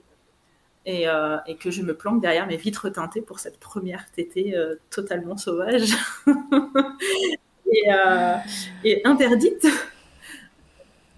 [0.86, 4.56] et, euh, et que je me planque derrière mes vitres teintées pour cette première tétée
[4.56, 5.92] euh, totalement sauvage
[6.28, 8.36] et, euh,
[8.84, 9.68] et interdite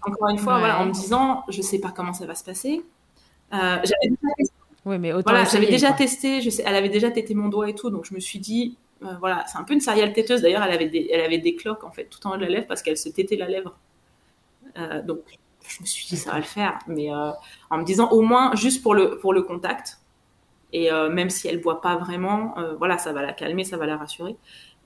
[0.02, 0.60] encore une fois Ouais.
[0.60, 2.82] voilà en me disant je sais pas comment ça va se passer
[3.52, 4.34] j'avais déjà
[4.84, 5.98] Oui, mais autant voilà, essayer, j'avais déjà quoi.
[5.98, 8.38] testé, je sais, elle avait déjà tété mon doigt et tout, donc je me suis
[8.40, 8.76] dit,
[9.20, 10.40] voilà, c'est un peu une céréale têteuse.
[10.42, 12.48] D'ailleurs, elle avait des, elle avait des cloques en fait tout en haut de la
[12.48, 13.78] lèvre parce qu'elle se tétait la lèvre.
[15.04, 15.20] Donc,
[15.68, 17.30] je me suis dit ça va le faire, mais euh,
[17.70, 20.00] en me disant au moins juste pour le pour le contact.
[20.72, 23.76] Et euh, même si elle boit pas vraiment, euh, voilà, ça va la calmer, ça
[23.78, 24.36] va la rassurer.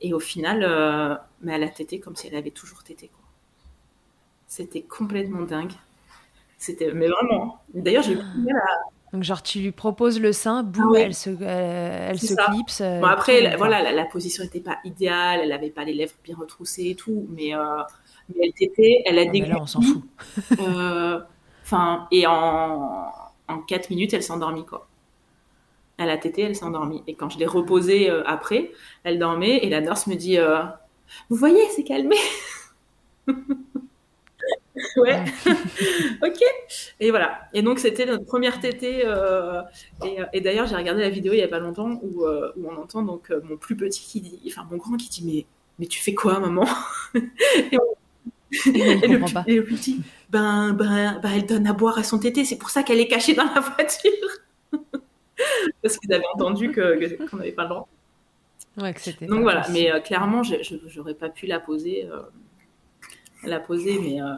[0.02, 0.64] Et au final,
[1.42, 3.08] mais elle a tété comme si elle avait toujours tété.
[3.08, 3.24] quoi.
[4.46, 5.72] C'était complètement dingue.
[6.58, 7.62] C'était, mais vraiment.
[7.74, 8.20] D'ailleurs, j'ai eu
[9.12, 11.02] Donc, genre, tu lui proposes le sein, boum, Ah ouais.
[11.04, 12.80] elle se, euh, elle se clipse.
[12.80, 15.94] euh, Bon, après, la- voilà, la, la position n'était pas idéale, elle n'avait pas les
[15.94, 17.82] lèvres bien retroussées et tout, mais, euh,
[18.34, 20.02] mais elle t'était, elle a Ah, mais là, on s'en fout.
[20.60, 21.20] euh,
[21.64, 23.12] Enfin, et en,
[23.48, 24.88] en 4 minutes, elle s'est endormie, quoi.
[25.98, 27.02] Elle a tété, elle s'est endormie.
[27.06, 28.70] Et quand je l'ai reposée euh, après,
[29.04, 30.62] elle dormait et la nurse me dit euh,
[31.30, 32.16] Vous voyez, c'est calmé
[34.96, 35.24] Ouais,
[36.22, 36.38] ok.
[37.00, 37.40] Et voilà.
[37.54, 39.02] Et donc, c'était notre première tétée.
[39.04, 39.62] euh,
[40.04, 42.76] et et d'ailleurs, j'ai regardé la vidéo il y a pas longtemps où, où on
[42.76, 45.46] entend donc mon plus petit qui dit, enfin mon grand qui dit Mais,
[45.78, 46.66] mais tu fais quoi, maman?
[47.72, 48.05] Et, on- Il
[48.52, 49.44] et le, pas.
[49.46, 52.70] et le petit ben, ben, ben, elle donne à boire à son tété, c'est pour
[52.70, 54.10] ça qu'elle est cachée dans la voiture.
[55.82, 57.88] Parce qu'ils avaient entendu que- qu'on n'avait pas le droit.
[58.78, 62.20] Ouais, que c'était Donc voilà, mais euh, clairement, j'aurais pas pu la poser, euh,
[63.42, 64.34] la poser, mais, euh,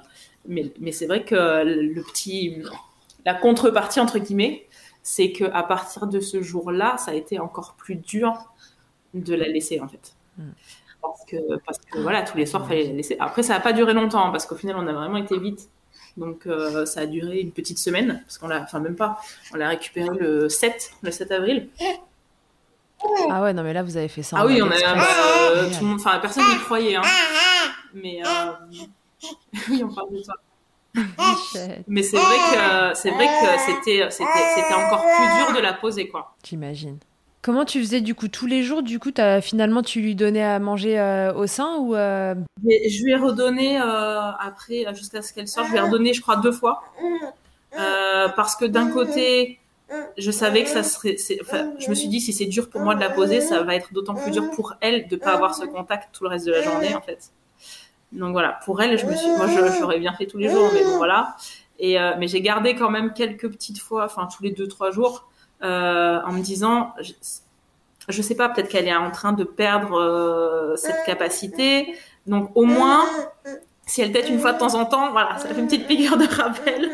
[0.47, 2.62] mais, mais c'est vrai que le petit,
[3.25, 4.66] la contrepartie entre guillemets,
[5.03, 8.53] c'est que à partir de ce jour-là, ça a été encore plus dur
[9.14, 10.14] de la laisser en fait.
[10.37, 10.42] Mm.
[11.01, 13.17] Parce que, parce que voilà, tous les soirs, fallait la laisser.
[13.21, 15.69] Après, ça n'a pas duré longtemps, parce qu'au final, on a vraiment été vite.
[16.17, 19.19] Donc, euh, ça a duré une petite semaine, parce qu'on l'a, enfin, même pas,
[19.53, 21.69] on l'a récupéré le 7, le 7 avril.
[23.31, 24.37] Ah ouais, non, mais là, vous avez fait ça.
[24.41, 25.79] Ah oui, on a, euh, Génial.
[25.79, 27.03] tout le monde, enfin, personne n'y croyait, hein.
[27.95, 28.53] Mais, euh,
[29.71, 30.33] oui, on parle de ça.
[30.95, 35.61] Michel, Mais c'est vrai que, c'est vrai que c'était, c'était, c'était encore plus dur de
[35.63, 36.35] la poser, quoi.
[36.43, 36.99] J'imagine.
[37.40, 39.11] Comment tu faisais du coup tous les jours Du coup,
[39.42, 43.77] finalement, tu lui donnais à manger euh, au sein ou euh, je lui ai redonné,
[43.79, 46.83] après, euh, jusqu'à ce qu'elle sorte, je lui ai redonné, je crois, deux fois.
[47.72, 49.61] Parce que d'un côté,
[50.16, 53.01] je savais que ça serait, je me suis dit, si c'est dur pour moi de
[53.01, 56.09] la poser, ça va être d'autant plus dur pour elle de pas avoir ce contact
[56.12, 57.31] tout le reste de la journée, en fait.
[58.11, 59.46] Donc voilà, pour elle, je me suis, moi,
[59.79, 61.37] j'aurais bien fait tous les jours, mais bon, voilà.
[61.79, 65.29] Et mais j'ai gardé quand même quelques petites fois, enfin tous les deux trois jours,
[65.62, 67.12] euh, en me disant, je,
[68.09, 71.94] je sais pas, peut-être qu'elle est en train de perdre euh, cette capacité.
[72.27, 73.05] Donc au moins,
[73.87, 76.16] si elle tète une fois de temps en temps, voilà, ça fait une petite piqûre
[76.18, 76.90] de rappel.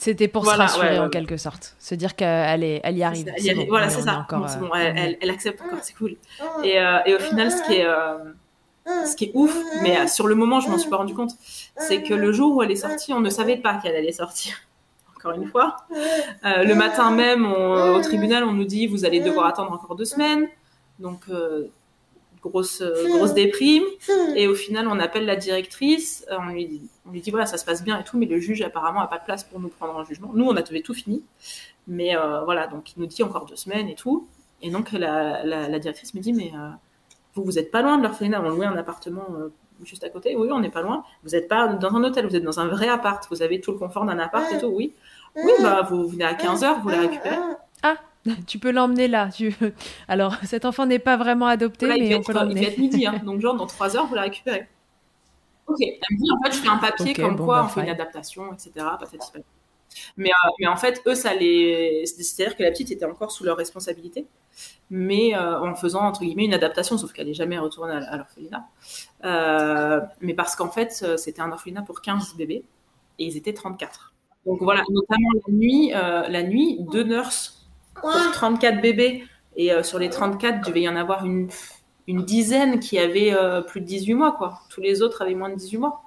[0.00, 1.06] C'était pour Voilà, se rassurer ouais, ouais.
[1.06, 3.32] en quelque sorte, se dire qu'elle est, elle y arrive.
[3.34, 3.62] Elle y C'est arrive.
[3.62, 4.14] bon, voilà, c'est est ça.
[4.18, 6.14] encore, Bon, euh, elle, on est- elle- elle accepte encore, c'est cool.
[6.62, 8.16] Et, euh, et au final, ce qui est, euh,
[9.04, 11.32] ce qui est ouf, mais sur le moment, je m'en suis pas rendu compte,
[11.76, 14.54] c'est que le jour où elle est sortie, on ne savait pas qu'elle allait sortir.
[15.18, 15.78] Encore une fois.
[16.44, 20.04] Euh, le matin même, au tribunal, on nous dit vous allez devoir attendre encore deux
[20.04, 20.48] semaines.
[21.00, 21.66] Donc, euh,
[22.40, 23.82] grosse, grosse déprime.
[24.36, 26.24] Et au final, on appelle la directrice.
[26.30, 28.26] euh, on, lui dit, on lui dit voilà, ça se passe bien et tout, mais
[28.26, 30.30] le juge apparemment a pas de place pour nous prendre en jugement.
[30.32, 31.24] Nous, on avait tout fini.
[31.88, 34.28] Mais voilà, donc il nous dit encore deux semaines et tout.
[34.62, 36.52] Et donc la, la, directrice me dit mais
[37.34, 39.26] vous vous êtes pas loin de l'orphelinat, on louait un appartement
[39.84, 40.36] juste à côté.
[40.36, 41.04] Oui, on n'est pas loin.
[41.22, 43.26] Vous n'êtes pas dans un hôtel, vous êtes dans un vrai appart.
[43.30, 44.66] Vous avez tout le confort d'un appart et tout.
[44.66, 44.94] Oui.
[45.36, 47.36] Oui, bah vous venez à 15h, vous la récupérez.
[48.46, 49.30] Tu peux l'emmener là.
[49.34, 49.54] Tu...
[50.08, 52.80] Alors, cet enfant n'est pas vraiment adopté, Voilà, il, mais devait on peut être, il
[52.80, 53.20] midi, hein.
[53.24, 54.66] donc genre dans 3 heures, vous la récupérez.
[55.66, 57.68] Ok, elle me dit en fait, je fais un papier comme bon, quoi bah, on
[57.68, 58.70] fait une adaptation, etc.
[58.74, 59.38] patata.
[60.16, 62.04] Mais, euh, mais en fait, eux, ça les.
[62.06, 64.26] C'est-à-dire que la petite était encore sous leur responsabilité,
[64.90, 68.66] mais euh, en faisant entre guillemets une adaptation, sauf qu'elle n'est jamais retournée à, l'orphelinat.
[69.24, 72.64] Euh, mais parce qu'en fait, c'était un orphelinat pour 15 bébés
[73.18, 74.14] et ils étaient 34.
[74.46, 79.24] Donc voilà, notamment la nuit, la nuit, deux nurses pour 34 bébés.
[79.56, 81.48] Et sur les 34, il devait y en avoir une,
[82.06, 83.34] une dizaine qui avaient
[83.66, 84.60] plus de 18 mois, quoi.
[84.70, 86.02] Tous les autres avaient moins de 18 mois.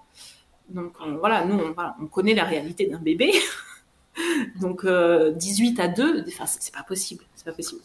[0.70, 1.60] Donc on- voilà, nous,
[2.00, 3.32] on connaît la réalité d'un bébé.
[4.60, 7.24] donc euh, 18 à 2, enfin, c'est pas possible.
[7.36, 7.82] C'est pas possible.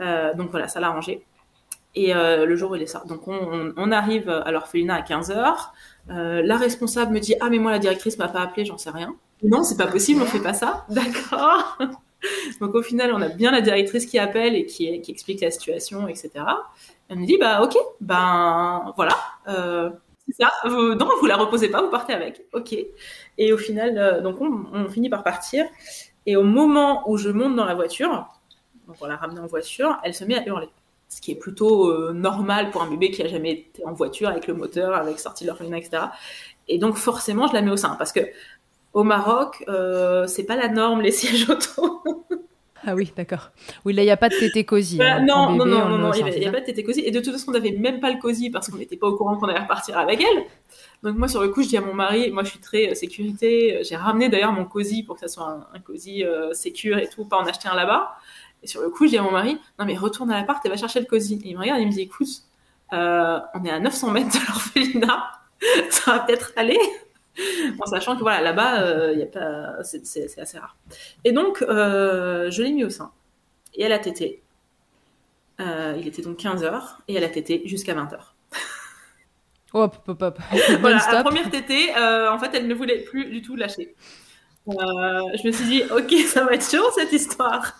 [0.00, 1.24] Euh, donc voilà, ça l'a arrangé.
[1.94, 4.94] Et euh, le jour où il est sorti, donc on, on- on arrive à l'orphelinat
[4.96, 5.70] à 15h.
[6.08, 9.14] la responsable me dit Ah, mais moi, la directrice m'a pas appelé, j'en sais rien.
[9.42, 10.86] Non, c'est pas possible, on fait pas ça.
[10.90, 11.78] D'accord.
[12.60, 15.50] Donc au final, on a bien la directrice qui appelle et qui, qui explique la
[15.50, 16.30] situation, etc.
[17.08, 19.16] Elle me dit bah ok, ben voilà,
[19.48, 19.90] euh,
[20.32, 20.52] c'est ça.
[20.64, 22.44] Vous, non, vous la reposez pas, vous partez avec.
[22.52, 22.74] Ok.
[23.38, 25.64] Et au final, euh, donc on, finit par partir.
[26.26, 28.26] Et au moment où je monte dans la voiture,
[28.86, 30.68] donc on l'a ramenée en voiture, elle se met à hurler.
[31.08, 34.28] Ce qui est plutôt euh, normal pour un bébé qui a jamais été en voiture
[34.28, 36.04] avec le moteur, avec sortie de l'orphelinat, etc.
[36.68, 38.20] Et donc forcément, je la mets au sein parce que
[38.92, 42.02] au Maroc, euh, c'est pas la norme les sièges auto.
[42.84, 43.50] Ah oui, d'accord.
[43.84, 44.96] Oui, là, il n'y a pas de tété cosy.
[44.96, 45.24] Voilà, hein.
[45.24, 47.00] non, non, bébé, non, on non, il n'y c'est pas de tété cosy.
[47.00, 49.16] Et de toute façon, on n'avait même pas le cosy parce qu'on n'était pas au
[49.16, 50.44] courant qu'on allait repartir avec elle.
[51.02, 52.94] Donc moi, sur le coup, je dis à mon mari, moi, je suis très euh,
[52.94, 53.80] sécurité.
[53.82, 57.08] J'ai ramené d'ailleurs mon cosy pour que ça soit un, un cosy euh, sécure et
[57.08, 58.16] tout, pas en acheter un là-bas.
[58.62, 60.68] Et sur le coup, je dis à mon mari, non mais retourne à l'appart et
[60.68, 61.40] va chercher le cosy.
[61.44, 62.28] Et il me regarde et il me dit, écoute,
[62.92, 65.30] euh, on est à 900 mètres de l'orphelinat,
[65.90, 66.78] ça va peut-être aller.
[67.80, 70.76] En sachant que voilà, là-bas, euh, pas, c'est, assez rare.
[71.24, 73.12] Et donc, euh, je l'ai mis au sein.
[73.74, 74.42] Et elle a tété.
[75.60, 78.18] Euh, il était donc 15h et elle a tété jusqu'à 20h.
[79.74, 80.38] Hop, hop, hop.
[80.80, 83.94] Voilà, la première tétée, euh, en fait, elle ne voulait plus du tout lâcher.
[84.66, 87.78] Je me suis dit, ok, ça va être chaud cette histoire.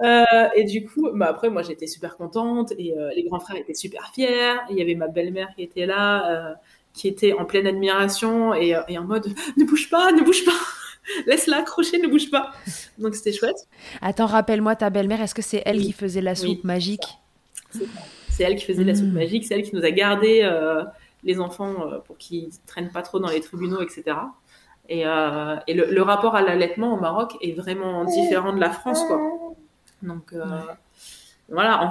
[0.00, 3.56] Euh, et du coup, bah après, moi j'étais super contente et euh, les grands frères
[3.56, 4.54] étaient super fiers.
[4.70, 6.54] Il y avait ma belle-mère qui était là, euh,
[6.98, 10.44] qui était en pleine admiration et, euh, et en mode ne bouge pas, ne bouge
[10.44, 10.52] pas,
[11.26, 12.50] laisse-la accrocher, ne bouge pas.
[12.98, 13.66] Donc c'était chouette.
[14.02, 15.86] Attends, rappelle-moi ta belle-mère, est-ce que c'est elle Oui.
[15.86, 17.04] qui faisait la soupe magique?
[18.30, 19.12] C'est elle qui faisait la soupe Mm.
[19.22, 20.84] magique, c'est elle qui nous a gardé euh,
[21.24, 24.16] les enfants euh, pour qu'ils traînent pas trop dans les tribunaux, etc.
[24.88, 28.70] Et, euh, et le, le rapport à l'allaitement au Maroc est vraiment différent de la
[28.70, 29.20] France, quoi.
[30.02, 30.32] Donc
[31.50, 31.90] voilà, en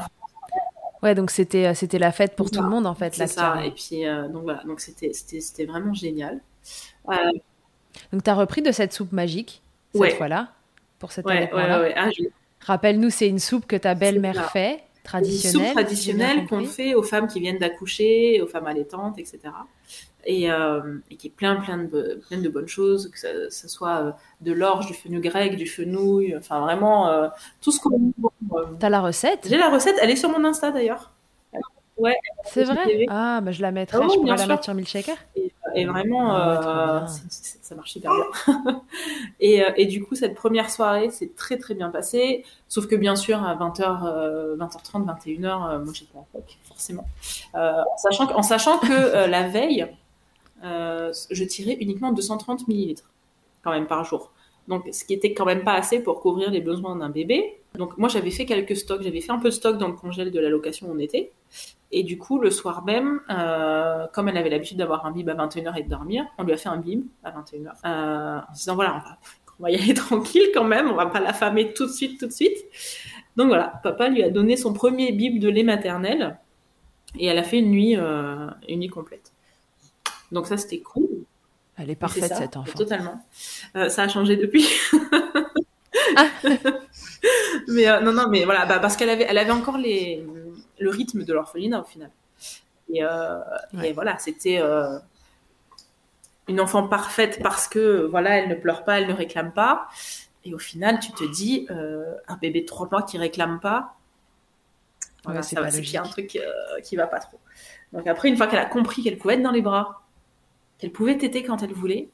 [1.04, 3.14] Ouais, donc c'était euh, c'était la fête pour tout le monde en fait.
[3.14, 3.64] c'est ça.
[3.66, 6.40] Et puis euh, donc voilà, donc c'était c'était c'était vraiment génial.
[7.10, 7.14] Euh,
[8.12, 9.62] Donc t'as repris de cette soupe magique
[9.94, 10.12] cette Ouais.
[10.16, 10.50] fois-là
[11.00, 11.50] pour cet ouais.
[11.54, 12.24] Ah, je-
[12.66, 15.52] Rappelle-nous, c'est une soupe que ta belle-mère fait, une traditionnelle.
[15.54, 19.40] soupe j'ai bien traditionnelle qu'on fait aux femmes qui viennent d'accoucher, aux femmes allaitantes, etc.
[20.26, 23.98] Et, euh, et qui est plein, plein de, plein de bonnes choses, que ça soit
[24.02, 27.30] euh, de l'orge, du fenugrec, du fenouil, enfin vraiment euh,
[27.62, 28.12] tout ce qu'on.
[28.80, 29.48] T'as la recette?
[29.48, 31.12] J'ai la recette, elle est sur mon Insta d'ailleurs.
[31.98, 32.84] Ouais, C'est vrai?
[32.86, 33.06] TV.
[33.10, 34.48] Ah, bah je la mettrai, oui, je pourrais la sûr.
[34.50, 35.16] mettre sur Milkshaker.
[35.36, 37.06] Et, et vraiment, Ah
[37.68, 38.84] ça marche hyper bien.
[39.40, 42.46] et, et du coup, cette première soirée s'est très très bien passée.
[42.68, 47.06] Sauf que bien sûr, à 20h, euh, 20h30, 21h, euh, moi j'étais en POC, forcément.
[47.56, 49.88] Euh, en, sachant que, en sachant que la veille,
[50.64, 53.10] euh, je tirais uniquement 230 millilitres,
[53.64, 54.32] quand même par jour.
[54.68, 57.62] Donc, ce qui était quand même pas assez pour couvrir les besoins d'un bébé.
[57.76, 59.02] Donc, moi, j'avais fait quelques stocks.
[59.02, 61.32] J'avais fait un peu de stock dans le congèle de la location on était.
[61.92, 65.36] Et du coup, le soir même, euh, comme elle avait l'habitude d'avoir un bib à
[65.36, 67.72] 21h et de dormir, on lui a fait un bib à 21h.
[67.86, 69.04] Euh, en se disant, voilà,
[69.60, 72.28] on va, y aller tranquille quand même, on va pas l'affamer tout de suite, tout
[72.28, 72.58] de suite.
[73.38, 76.38] Donc voilà, papa lui a donné son premier bib de lait maternel
[77.18, 79.32] et elle a fait une nuit, une nuit complète.
[80.32, 81.08] Donc ça, c'était cool.
[81.78, 82.78] Elle est parfaite, ça, cette enfant.
[82.78, 83.24] Totalement.
[83.76, 84.68] Euh, ça a changé depuis.
[87.68, 90.26] mais euh, non, non, mais voilà, bah, parce qu'elle avait, elle avait encore les,
[90.80, 92.12] le rythme de l'orphelinat au final.
[92.92, 93.40] Et, euh,
[93.74, 93.90] Ouais.
[93.90, 94.62] et voilà, c'était
[96.48, 99.88] une enfant parfaite parce que voilà, elle ne pleure pas, elle ne réclame pas.
[100.46, 103.98] Et au final, tu te dis, un bébé de 3 mois qui réclame pas,
[105.26, 106.40] voilà, Ouais, c'est qu'il y a un truc
[106.84, 107.38] qui va pas trop.
[107.92, 110.07] Donc après, une fois qu'elle a compris qu'elle pouvait être dans les bras,
[110.78, 112.10] qu'elle pouvait téter quand elle voulait,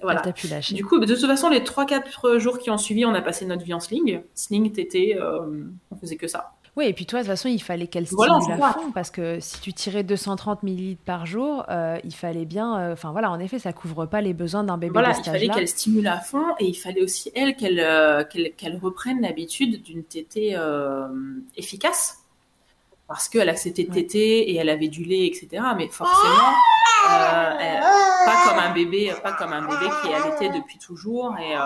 [0.00, 0.20] voilà.
[0.20, 0.74] Elle t'a pu lâcher.
[0.74, 3.64] Du coup, de toute façon, les 3-4 jours qui ont suivi, on a passé notre
[3.64, 4.22] vie en sling.
[4.34, 6.52] Sling, tété, euh, on faisait que ça.
[6.74, 9.10] Oui, et puis toi, de toute façon, il fallait qu'elle stimule Voilà, à fond, parce
[9.10, 12.78] que si tu tirais 230 millilitres par jour, euh, il fallait bien...
[12.80, 15.24] euh, Enfin voilà, en effet, ça couvre pas les besoins d'un bébé Voilà, de il
[15.24, 18.24] fallait qu'elle stimule à fond et il fallait aussi, elle, qu'elle euh,
[18.80, 20.56] reprenne l'habitude d'une tétée
[21.58, 22.21] efficace.
[23.12, 25.62] Parce qu'elle acceptait de téter et elle avait du lait, etc.
[25.76, 26.48] Mais forcément,
[27.10, 27.80] euh, elle-
[28.24, 31.36] pas comme un bébé, pas comme un bébé qui allaité depuis toujours.
[31.38, 31.60] Et, euh,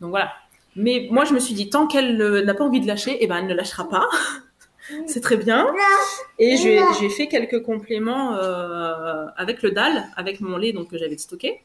[0.00, 0.32] donc voilà.
[0.76, 3.26] Mais moi, je me suis dit, tant qu'elle euh, n'a pas envie de lâcher, eh
[3.26, 4.06] ben, elle ne lâchera pas.
[5.06, 5.66] C'est très bien.
[6.38, 10.98] Et j'ai j'ai fait quelques compléments euh, avec le dalle, avec mon lait donc, que
[10.98, 11.62] j'avais stocké.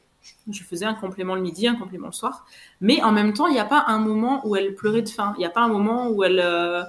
[0.52, 2.46] Je faisais un complément le midi, un complément le soir.
[2.80, 5.34] Mais en même temps, il n'y a pas un moment où elle pleurait de faim.
[5.38, 6.84] Il n'y a pas un moment où elle, euh,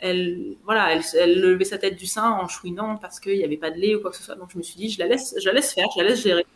[0.00, 3.56] elle, voilà, elle, elle levait sa tête du sein en chouinant parce qu'il n'y avait
[3.56, 4.34] pas de lait ou quoi que ce soit.
[4.34, 6.22] Donc je me suis dit, je la laisse, je la laisse faire, je la laisse
[6.22, 6.46] gérer.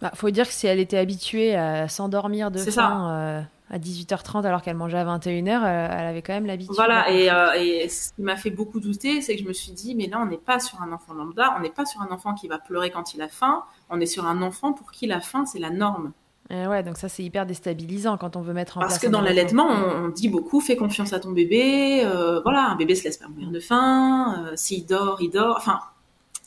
[0.00, 4.44] Bah, faut dire que si elle était habituée à s'endormir de faim euh, à 18h30
[4.44, 6.74] alors qu'elle mangeait à 21h, euh, elle avait quand même l'habitude.
[6.74, 9.72] Voilà, et, euh, et ce qui m'a fait beaucoup douter, c'est que je me suis
[9.72, 12.10] dit, mais là, on n'est pas sur un enfant lambda, on n'est pas sur un
[12.10, 15.06] enfant qui va pleurer quand il a faim, on est sur un enfant pour qui
[15.06, 16.12] la faim, c'est la norme.
[16.50, 19.02] Euh, ouais, donc ça c'est hyper déstabilisant quand on veut mettre en Parce place.
[19.04, 22.76] que dans l'allaitement, on, on dit beaucoup, fais confiance à ton bébé, euh, voilà, un
[22.76, 25.78] bébé se laisse pas mourir de faim, euh, s'il dort, il dort, enfin,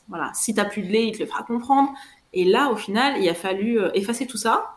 [0.08, 1.90] voilà, si t'as plus de lait, il te le fera comprendre.
[2.34, 4.72] Et là, au final, il a fallu euh, effacer tout ça.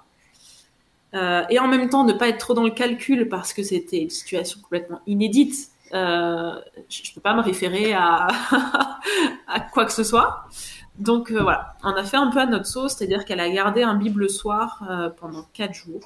[1.13, 4.01] Euh, et en même temps, ne pas être trop dans le calcul parce que c'était
[4.03, 5.71] une situation complètement inédite.
[5.91, 6.59] Je
[6.89, 8.27] je peux pas me référer à,
[9.47, 10.45] à quoi que ce soit.
[10.97, 13.83] Donc euh, voilà, on a fait un peu à notre sauce, c'est-à-dire qu'elle a gardé
[13.83, 16.01] un bib le soir euh, pendant quatre jours.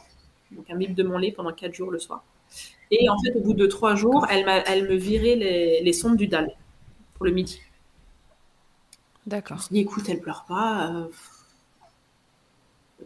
[0.52, 2.24] Donc un bib de mon lait pendant quatre jours le soir.
[2.92, 4.44] Et en fait, au bout de trois jours, elle,
[4.90, 6.52] me virait les, les sondes du dalle
[7.16, 7.62] pour le midi.
[9.50, 9.62] Je me D'accord.
[9.62, 10.90] suis dit, écoute, elle pleure pas.
[10.92, 11.08] euh,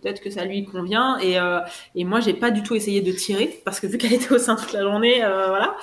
[0.05, 1.17] Peut-être que ça lui convient.
[1.17, 1.61] Et, euh,
[1.95, 4.37] et moi, j'ai pas du tout essayé de tirer parce que vu qu'elle était au
[4.37, 5.75] sein toute la journée, euh, voilà.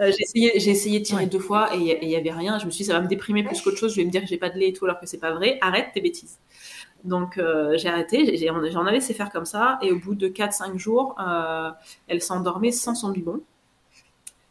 [0.00, 1.26] Euh, j'ai essayé, j'ai essayé de tirer Ouais.
[1.26, 2.58] deux fois et il y avait rien.
[2.58, 3.92] Je me suis dit, ça va me déprimer plus qu'autre chose.
[3.92, 5.30] Je vais me dire que j'ai pas de lait et tout alors que c'est pas
[5.30, 5.58] vrai.
[5.60, 6.38] Arrête tes bêtises.
[7.04, 8.36] Donc euh, j'ai arrêté.
[8.72, 9.78] J'en ai laissé faire comme ça.
[9.80, 11.14] Et au bout de 4-5 jours,
[12.08, 13.42] elle s'endormait sans son biberon.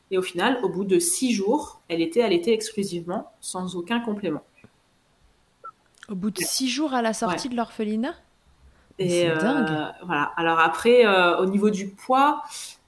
[0.09, 4.43] Et au final, au bout de 6 jours, elle était allaitée exclusivement, sans aucun complément.
[6.09, 8.15] Au bout de six jours à la sortie de l'orphelinat?
[8.99, 9.69] Et c'est euh, dingue.
[10.05, 10.31] voilà.
[10.37, 12.43] Alors après, euh, au niveau du poids,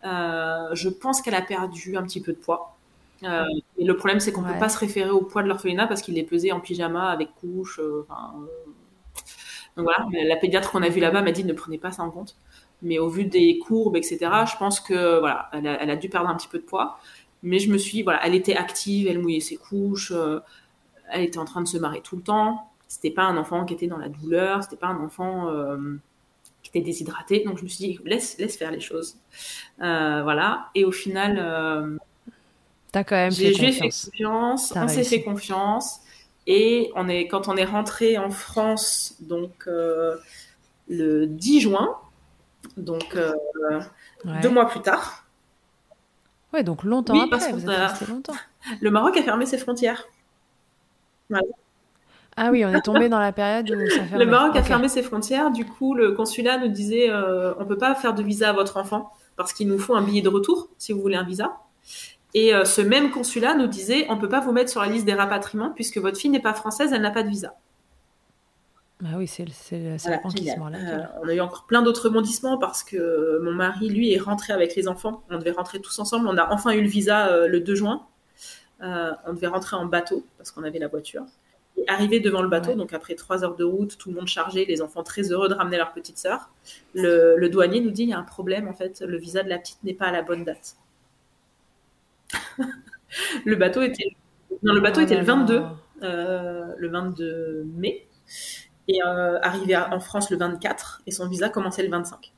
[0.05, 2.75] euh, je pense qu'elle a perdu un petit peu de poids.
[3.23, 3.43] Euh,
[3.77, 4.53] et le problème, c'est qu'on Ouais.
[4.53, 7.29] peut pas se référer au poids de l'orphelinat parce qu'il est pesé en pyjama avec
[7.35, 7.79] couche.
[7.79, 8.47] euh, euh,
[9.77, 12.11] Donc voilà, la pédiatre qu'on a vue là-bas m'a dit ne prenez pas ça en
[12.11, 12.35] compte.
[12.81, 16.09] Mais au vu des courbes, etc., je pense que voilà, elle a, elle a dû
[16.09, 16.99] perdre un petit peu de poids.
[17.43, 20.11] Mais je me suis dit, voilà, elle était active, elle mouillait ses couches,
[21.11, 22.68] elle était en train de se marrer tout le temps.
[22.91, 25.77] C'était pas un enfant qui était dans la douleur, c'était pas un enfant euh,
[26.63, 27.43] qui était déshydraté.
[27.45, 29.15] Donc je me suis dit, laisse, laisse faire les choses.
[29.81, 30.69] Euh, voilà.
[30.75, 31.97] Et au final, euh,
[32.91, 34.05] T'as quand même j'ai fait ai fait confiance.
[34.09, 35.99] confiance, T'as on s'est fait confiance.
[36.47, 41.95] Et on est, quand on est rentré en France, donc le 10 juin,
[42.75, 43.15] donc
[44.25, 44.41] Ouais.
[44.41, 45.25] deux mois plus tard,
[46.51, 48.33] Ouais, donc longtemps Oui, après, qu'on vous êtes a- resté longtemps.
[48.81, 50.03] le Maroc a fermé ses frontières.
[52.39, 54.25] Ah oui, on est tombé dans la période où ça fermait.
[54.25, 55.51] Le Maroc a fermé ses frontières.
[55.51, 58.77] Du coup, le consulat nous disait euh, on peut pas faire de visa à votre
[58.77, 61.57] enfant parce qu'il nous faut un billet de retour si vous voulez un visa.
[62.33, 65.05] Et euh, ce même consulat nous disait on peut pas vous mettre sur la liste
[65.05, 67.55] des rapatriements puisque votre fille n'est pas française, elle n'a pas de visa.
[69.05, 69.51] Ah oui, c'est le,
[70.57, 74.13] Voilà, la Euh, on a eu encore plein d'autres rebondissements parce que mon mari, lui,
[74.13, 75.23] est rentré avec les enfants.
[75.29, 76.27] On devait rentrer tous ensemble.
[76.27, 78.05] On a enfin eu le visa euh, le 2 juin.
[78.81, 81.23] Euh, on devait rentrer en bateau parce qu'on avait la voiture.
[81.87, 84.81] Arrivé devant le bateau, donc après trois heures de route, tout le monde chargé, les
[84.81, 86.49] enfants très heureux de ramener leur petite sœur,
[86.93, 89.49] le, le douanier nous dit il y a un problème en fait, le visa de
[89.49, 90.75] la petite n'est pas à la bonne date.
[93.45, 94.15] le bateau était
[94.63, 95.75] Non, le bateau Oh était le 22, là.
[96.03, 98.07] euh, le 22 mai,
[98.87, 102.33] et euh, arrivé à- en France le 24, et son visa commençait le 25.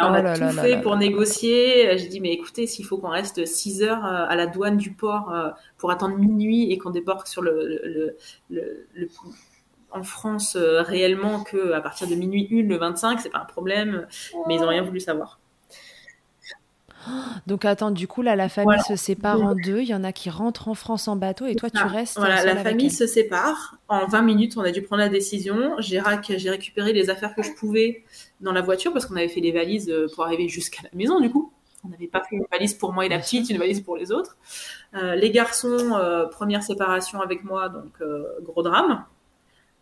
[0.00, 1.98] On Oh a là tout là fait là pour négocier.
[1.98, 4.92] J'ai dit, mais écoutez, s'il faut qu'on reste 6 heures euh, à la douane du
[4.92, 7.52] port euh, pour attendre minuit et qu'on débarque sur le,
[7.84, 8.16] le-
[8.50, 9.08] le- le-
[9.90, 13.44] en France euh, réellement que à partir de minuit 1 le 25, c'est pas un
[13.46, 14.08] problème,
[14.46, 15.40] mais ils n'ont rien voulu savoir.
[17.46, 18.82] Donc attends, du coup là, la famille Voilà.
[18.82, 19.80] se sépare en deux.
[19.80, 22.18] Il y en a qui rentrent en France en bateau et toi tu restes.
[22.18, 23.76] Voilà, la famille se sépare.
[23.88, 25.74] En 20 minutes, on a dû prendre la décision.
[25.78, 28.04] J'ai récupéré les affaires que je pouvais
[28.40, 31.20] dans la voiture parce qu'on avait fait les valises euh, pour arriver jusqu'à la maison,
[31.20, 31.52] du coup.
[31.84, 34.12] On n'avait pas fait une valise pour moi et la petite, une valise pour les
[34.12, 34.36] autres.
[34.94, 39.04] Euh, les garçons, euh, première séparation avec moi, donc euh, gros drame.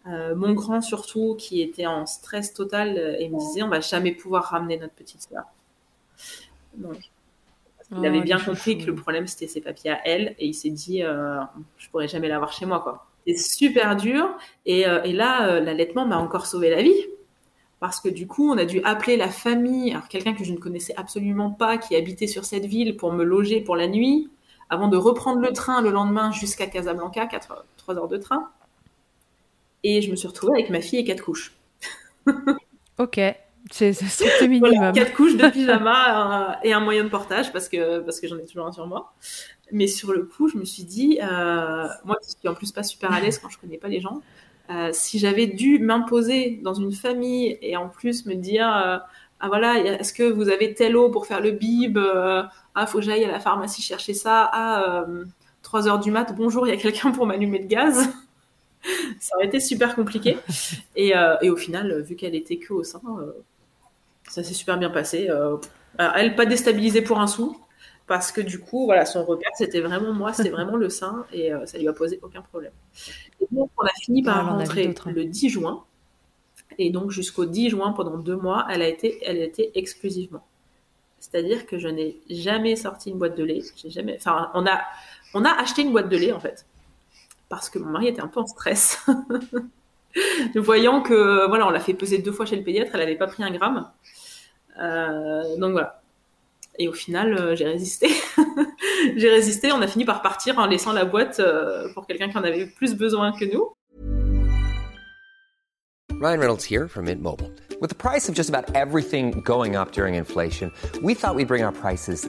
[0.06, 4.44] Mon grand surtout, qui était en stress total et me disait on va jamais pouvoir
[4.44, 5.44] ramener notre petite sœur.
[7.96, 10.54] Il Oh, avait bien compris que le problème c'était ses papiers à elle et il
[10.54, 11.40] s'est dit euh,
[11.76, 13.06] je pourrais jamais l'avoir chez moi quoi.
[13.26, 16.94] C'est super dur et, euh, et là euh, l'allaitement m'a encore sauvé la vie
[17.80, 20.58] parce que du coup on a dû appeler la famille, alors quelqu'un que je ne
[20.58, 24.30] connaissais absolument pas qui habitait sur cette ville pour me loger pour la nuit
[24.70, 28.50] avant de reprendre le train le lendemain jusqu'à Casablanca, 4, 3 heures de train.
[29.82, 31.52] Et je me suis retrouvée avec ma fille et quatre couches.
[32.98, 33.18] Ok,
[33.70, 34.70] c'est strict minimum.
[34.74, 38.28] Voilà, quatre couches de pyjama euh, et un moyen de portage parce que, parce que
[38.28, 39.12] j'en ai toujours un sur moi.
[39.72, 42.82] Mais sur le coup, je me suis dit, euh, moi qui suis en plus pas
[42.82, 44.20] super à l'aise quand je connais pas les gens,
[44.70, 48.98] euh, si j'avais dû m'imposer dans une famille et en plus me dire, euh,
[49.40, 51.98] ah voilà, est-ce que vous avez telle eau pour faire le bib
[52.74, 54.50] Ah, faut que j'aille à la pharmacie chercher ça.
[54.52, 55.24] Ah, euh,
[55.62, 58.08] 3 heures du mat, bonjour, il y a quelqu'un pour m'allumer le gaz.
[59.20, 60.38] ça aurait été super compliqué.
[60.96, 63.32] Et, euh, et au final, vu qu'elle était que au sein, euh,
[64.30, 65.28] ça s'est super bien passé.
[65.28, 65.56] Euh,
[65.98, 67.56] alors, elle pas déstabilisée pour un sou,
[68.06, 71.52] parce que du coup, voilà, son repère, c'était vraiment moi, c'était vraiment le sein, et
[71.52, 72.72] euh, ça lui a posé aucun problème.
[73.40, 75.10] Et donc, on a fini par Ah, rentrer hein.
[75.12, 75.84] le 10 juin,
[76.78, 80.46] et donc jusqu'au 10 juin, pendant deux mois, elle a été, elle a été exclusivement.
[81.18, 83.62] C'est-à-dire que je n'ai jamais sorti une boîte de lait.
[83.76, 84.16] J'ai jamais.
[84.16, 84.80] Enfin, on a,
[85.34, 86.64] on a acheté une boîte de lait en fait,
[87.48, 89.04] parce que mon mari était un peu en stress.
[90.54, 93.26] Voyant que voilà, on l'a fait peser deux fois chez le pédiatre, elle n'avait pas
[93.26, 93.90] pris un gramme.
[94.78, 96.02] Euh, donc voilà.
[96.78, 98.08] Et au final, euh, j'ai résisté.
[99.16, 99.72] j'ai résisté.
[99.72, 102.66] On a fini par partir en laissant la boîte euh, pour quelqu'un qui en avait
[102.66, 103.72] plus besoin que nous.
[106.20, 107.50] Ryan Reynolds here from Mint Mobile.
[107.80, 110.70] With the price of just about everything going up during inflation,
[111.02, 112.28] we thought we'd bring our prices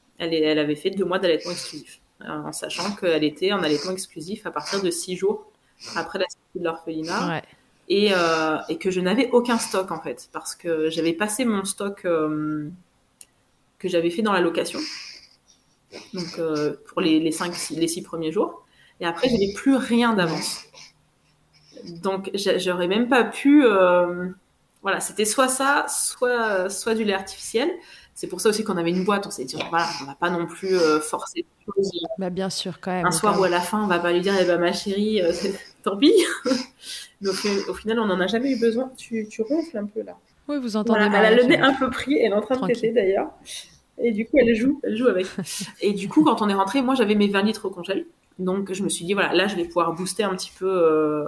[0.21, 4.45] elle, avait fait deux mois d'allaitement exclusif, euh, en sachant qu'elle était en allaitement exclusif
[4.45, 5.51] à partir de six jours
[5.95, 7.27] après la sortie de l'orphelinat.
[7.27, 7.43] Ouais.
[7.89, 11.65] et, euh, et que je n'avais aucun stock en fait, parce que j'avais passé mon
[11.65, 12.69] stock euh,
[13.79, 14.79] que j'avais fait dans la location,
[16.13, 18.65] donc euh, pour les, les, cinq, six- les six premiers jours,
[18.99, 20.63] et après j'avais plus rien d'avance.
[22.01, 23.63] Donc j'a- j'aurais même pas pu,
[24.81, 27.69] voilà, c'était soit ça, soit soit du lait artificiel.
[28.21, 30.29] C'est pour ça aussi qu'on avait une boîte, on s'est dit voilà, on va pas
[30.29, 31.91] non plus euh, forcer les choses.
[32.19, 33.07] Bah bien sûr quand même.
[33.07, 35.23] un soir où à la fin on va pas lui dire eh ben ma chérie
[35.23, 35.31] euh,
[35.83, 36.13] tant pis.
[37.21, 38.91] Mais au, fi- au final on n'en a jamais eu besoin.
[38.95, 40.15] Tu, tu ronfles un peu là.
[40.47, 41.25] Oui, vous entendez Voilà, mal.
[41.33, 42.75] elle a le nez un peu pris elle est en train de Tranquille.
[42.79, 43.31] péter d'ailleurs.
[43.97, 45.25] Et du coup elle joue elle joue avec.
[45.81, 48.05] Et du coup quand on est rentré moi j'avais mes 20 litres au congèle.
[48.37, 51.25] Donc je me suis dit voilà là je vais pouvoir booster un petit peu euh,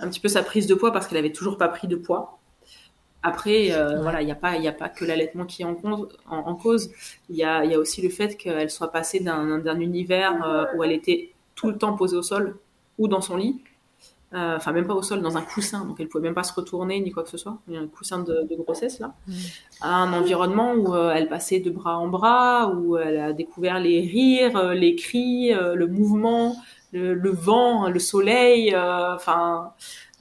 [0.00, 2.40] un petit peu sa prise de poids parce qu'elle avait toujours pas pris de poids
[3.22, 4.02] après, euh, Ouais.
[4.02, 6.38] voilà, il n'y a pas, il a pas que l'allaitement qui est en, cause- en,
[6.38, 6.90] en cause.
[7.30, 10.44] Il y a, il y a aussi le fait qu'elle soit passée d'un d'un univers
[10.44, 12.56] euh, où elle était tout le temps posée au sol
[12.98, 13.62] ou dans son lit,
[14.34, 16.54] Euh, enfin même pas au sol, dans un coussin, donc elle pouvait même pas se
[16.54, 19.14] retourner ni quoi que ce soit, Il y a un coussin de, de grossesse là,
[19.82, 24.00] à un environnement où elle passait de bras en bras, où elle a découvert les
[24.02, 26.56] rires, les cris, le mouvement,
[26.92, 29.72] le, le vent, le soleil, enfin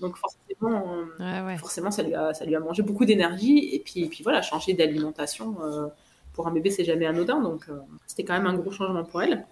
[0.01, 0.40] donc forcément.
[0.69, 1.57] On- Ouais, ouais.
[1.57, 4.41] forcément ça lui a, ça lui a mangé beaucoup d'énergie et puis, et puis voilà
[4.41, 5.87] changer d'alimentation euh,
[6.33, 9.21] pour un bébé c'est jamais anodin donc euh, c'était quand même un gros changement pour
[9.21, 9.45] elle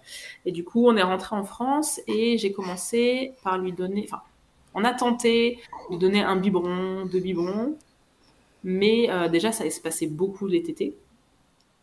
[0.46, 4.22] et du coup on est rentré en France et j'ai commencé par lui donner enfin
[4.74, 5.58] on a tenté
[5.90, 7.76] de donner un biberon deux biberons
[8.64, 10.94] mais euh, déjà ça se passait beaucoup les tétés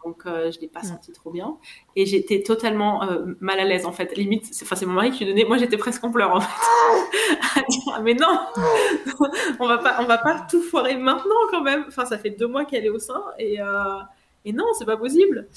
[0.06, 1.58] donc euh, je l'ai pas senti trop bien.
[1.96, 4.16] Et j'étais totalement euh, mal à l'aise en fait.
[4.18, 5.46] Limite c'est enfin c'est mon mari qui lui donnait.
[5.46, 7.62] Moi j'étais presque en pleurs en fait.
[7.70, 8.40] Dire, mais non!
[9.60, 11.86] On va pas on va pas tout foirer maintenant quand même.
[11.88, 14.00] Enfin ça fait deux mois qu'elle est au sein et euh,
[14.46, 15.48] et non c'est pas possible.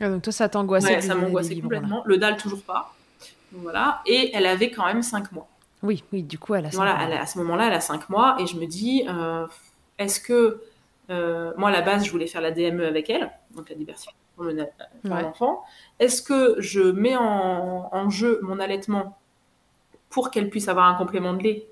[0.00, 0.94] Ah, donc toi, ça t'angoissait.
[0.94, 1.60] Ouais, ça m'angoissait là.
[1.60, 2.02] complètement.
[2.06, 2.94] le dalle toujours pas.
[3.52, 4.00] Donc, voilà.
[4.06, 5.46] Et elle avait quand même cinq mois.
[5.82, 6.76] Oui, oui, du coup, elle a ça.
[6.76, 9.46] voilà, elle a- à ce moment-là, elle a 5 mois et je me dis, euh,
[9.98, 10.62] est-ce que
[11.10, 14.16] euh, moi à la base je voulais faire la DME avec elle, donc la diversification
[14.36, 15.22] pour Ouais.
[15.22, 15.64] l'enfant.
[15.98, 19.18] Est-ce que je mets en, en jeu mon allaitement
[20.08, 21.66] pour qu'elle puisse avoir un complément de lait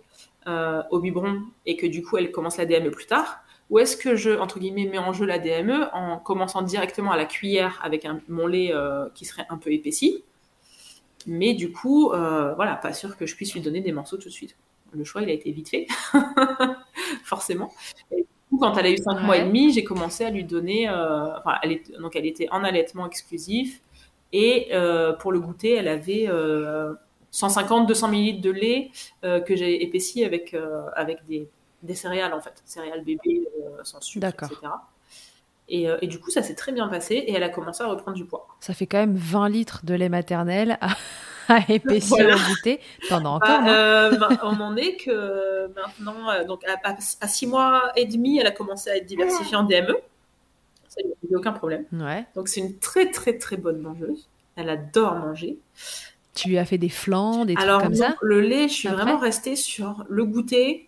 [0.46, 3.40] euh, au biberon et que du coup elle commence la DME plus tard?
[3.70, 7.16] Ou est-ce que je, entre guillemets, mets en jeu la DME en commençant directement à
[7.16, 10.24] la cuillère avec un, mon lait euh, qui serait un peu épaissi?
[11.26, 14.32] Mais du coup, voilà, pas sûr que je puisse lui donner des morceaux tout de
[14.32, 14.56] suite.
[14.92, 15.86] Le choix, il a été vite fait,
[17.24, 17.70] forcément.
[18.10, 18.24] Et
[18.58, 20.88] coup, quand elle a eu 5 mois et demi, j'ai commencé à lui donner.
[20.88, 23.80] euh, enfin, elle est, donc, elle était en allaitement exclusif.
[24.32, 26.92] Et euh, pour le goûter, elle avait euh,
[27.32, 28.90] 150-200 ml de lait
[29.24, 31.48] euh, que j'ai épaissi avec, euh, avec des,
[31.82, 32.62] des céréales, en fait.
[32.64, 34.56] Céréales bébés euh, sans sucre, etc.
[35.70, 37.86] Et, euh, et du coup, ça s'est très bien passé et elle a commencé à
[37.88, 38.46] reprendre du poids.
[38.60, 40.88] Ça fait quand même 20 litres de lait maternel à,
[41.54, 42.34] à épaissir Voilà.
[42.36, 42.80] au goûter.
[43.08, 46.96] T'en as Bah, encore, euh, ben, on en est que maintenant, euh, donc à, à,
[47.20, 49.96] à six mois et demi, elle a commencé à être diversifiée en DME.
[50.88, 51.84] Ça a posé aucun problème.
[51.92, 52.26] Ouais.
[52.34, 54.28] Donc c'est une très très très bonne mangeuse.
[54.56, 55.58] Elle adore manger.
[56.34, 58.72] Tu lui as fait des flancs, des Alors trucs comme non, ça le lait, je
[58.74, 60.87] suis Après vraiment restée sur le goûter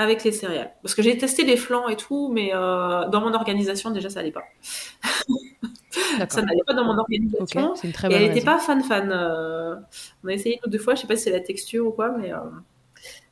[0.00, 0.72] avec les céréales.
[0.82, 4.20] Parce que j'ai testé les flancs et tout, mais euh, dans mon organisation déjà ça
[4.20, 4.44] n'allait pas.
[6.28, 7.74] Ça n'allait pas dans mon organisation.
[7.76, 9.10] c'est une très Et elle n'était pas fan fan.
[9.12, 9.76] euh,
[10.24, 11.90] on a essayé une ou deux fois, je sais pas si c'est la texture ou
[11.90, 12.32] quoi, mais.
[12.32, 12.38] euh,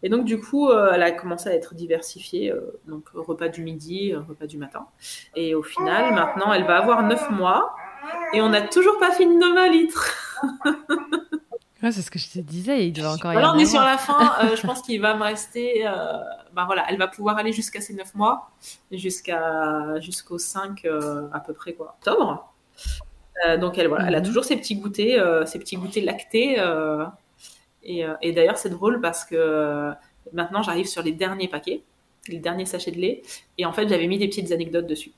[0.03, 2.53] Et donc du coup, elle a commencé à être diversifiée,
[2.87, 4.87] donc repas du midi, repas du matin.
[5.37, 7.75] Et au final, maintenant, elle va avoir 9 mois
[8.33, 10.15] et on n'a toujours pas fini nos 20 litres.
[11.83, 13.81] Ouais, c'est ce que je te disais, il doit encore y Voilà, on est sur
[13.81, 14.35] la fin.
[14.43, 15.87] euh, je pense qu'il va me rester.
[15.87, 15.93] euh,
[16.53, 18.51] ben voilà, elle va pouvoir aller jusqu'à ses 9 mois,
[18.91, 22.53] jusqu'à jusqu'au 5 euh, à peu près quoi, octobre.
[23.61, 24.27] Donc elle voilà, elle a Mhm.
[24.27, 26.57] toujours ses petits goûters, ses petits goûters lactés.
[27.85, 29.93] et et d'ailleurs c'est drôle parce que
[30.33, 31.83] maintenant j'arrive sur les derniers paquets,
[32.27, 33.23] les derniers sachets de lait,
[33.57, 35.13] et en fait j'avais mis des petites anecdotes dessus.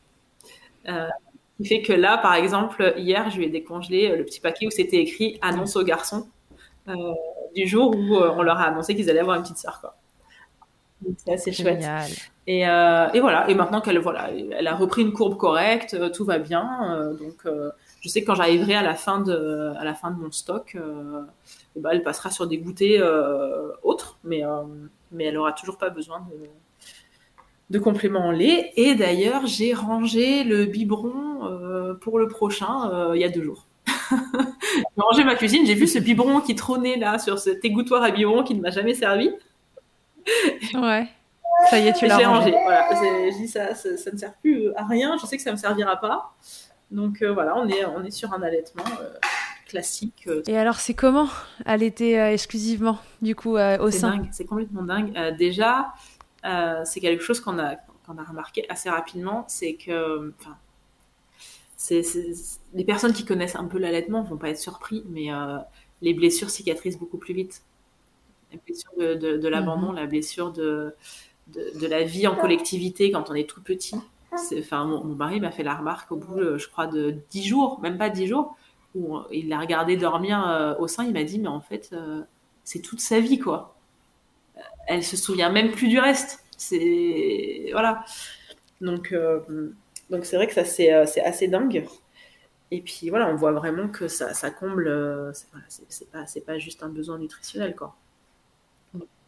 [0.86, 4.66] Ce qui fait que là, par exemple, hier, je lui ai décongelé le petit paquet
[4.66, 6.28] où c'était écrit annonce aux garçons
[7.55, 9.81] du jour où euh, on leur a annoncé qu'ils allaient avoir une petite sœur.
[9.81, 9.97] Quoi.
[11.03, 11.83] Donc, C'est assez chouette.
[12.47, 13.49] Et, euh, et voilà.
[13.51, 16.95] Et maintenant qu'elle voilà, elle a repris une courbe correcte, euh, tout va bien.
[16.97, 17.70] euh, donc, euh,
[18.01, 20.74] je sais que quand j'arriverai à la fin de, à la fin de mon stock,
[20.76, 21.22] euh,
[21.76, 24.62] eh ben, elle passera sur des goûters euh, autres, mais, euh,
[25.12, 26.49] mais elle aura toujours pas besoin de,
[27.70, 28.72] de compléments en lait.
[28.76, 33.43] Et d'ailleurs, j'ai rangé le biberon euh, pour le prochain euh, il y a deux
[33.43, 33.66] jours.
[34.96, 38.11] j'ai rangé ma cuisine, j'ai vu ce biberon qui trônait là sur cet égouttoir à
[38.11, 39.30] biberon qui ne m'a jamais servi.
[40.74, 41.08] Ouais.
[41.68, 42.26] Ça y est, tu l'as rangé.
[42.26, 42.50] rangé.
[42.64, 42.88] Voilà.
[43.30, 45.16] Je dis ça, ça, ça ne sert plus à rien.
[45.20, 46.34] Je sais que ça me servira pas.
[46.90, 49.11] Donc euh, voilà, on est, on est sur un allaitement euh,
[49.68, 50.24] classique.
[50.26, 51.28] euh, Et alors, c'est comment
[51.64, 55.12] allaiter euh, exclusivement, du coup, au sein dingue, c'est complètement dingue.
[55.36, 55.92] Déjà,
[56.84, 60.56] c'est quelque chose qu'on a, qu'on a remarqué assez rapidement, c'est que, enfin,
[61.81, 62.03] c'est,
[62.74, 65.57] les personnes qui connaissent un peu l'allaitement vont pas être surpris, mais euh,
[66.03, 67.62] les blessures cicatrisent beaucoup plus vite.
[68.53, 70.95] La blessure de, de, de l'abandon, la blessure de,
[71.81, 73.97] la vie en collectivité quand on est tout petit.
[74.59, 77.81] Enfin, mon, mon mari m'a fait la remarque au bout, je crois, de 10 jours,
[77.81, 78.57] même pas 10 jours,
[78.95, 82.20] où il l'a regardé dormir euh, au sein, il m'a dit, mais en fait, euh,
[82.62, 83.74] c'est toute sa vie, quoi
[84.87, 86.45] elle se souvient même plus du reste.
[86.59, 88.05] C'est voilà.
[88.83, 89.14] Donc
[90.11, 91.86] donc c'est vrai que ça c'est euh, c'est assez dingue.
[92.72, 94.88] Et puis voilà, on voit vraiment que ça, ça comble.
[94.88, 95.48] euh, c'est
[96.12, 97.96] voilà, pas pas juste un besoin nutritionnel quoi.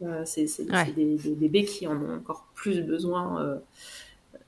[0.02, 0.92] Euh, c'est Ouais.
[0.96, 3.40] des, des bébés qui en ont encore plus besoin.
[3.42, 3.58] euh,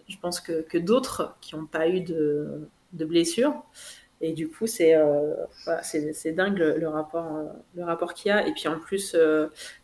[0.09, 3.55] je pense que, que d'autres qui n'ont pas eu de, de blessures.
[4.21, 5.83] Et du coup, c'est euh, voilà,
[6.33, 7.43] dingue le, le rapport,
[7.77, 8.47] le rapport qu'il y a.
[8.49, 9.17] Et puis en plus,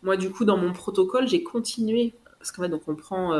[0.03, 2.15] moi, du coup, dans mon protocole, j'ai continué.
[2.39, 3.35] Parce qu'en fait, donc, on, prend,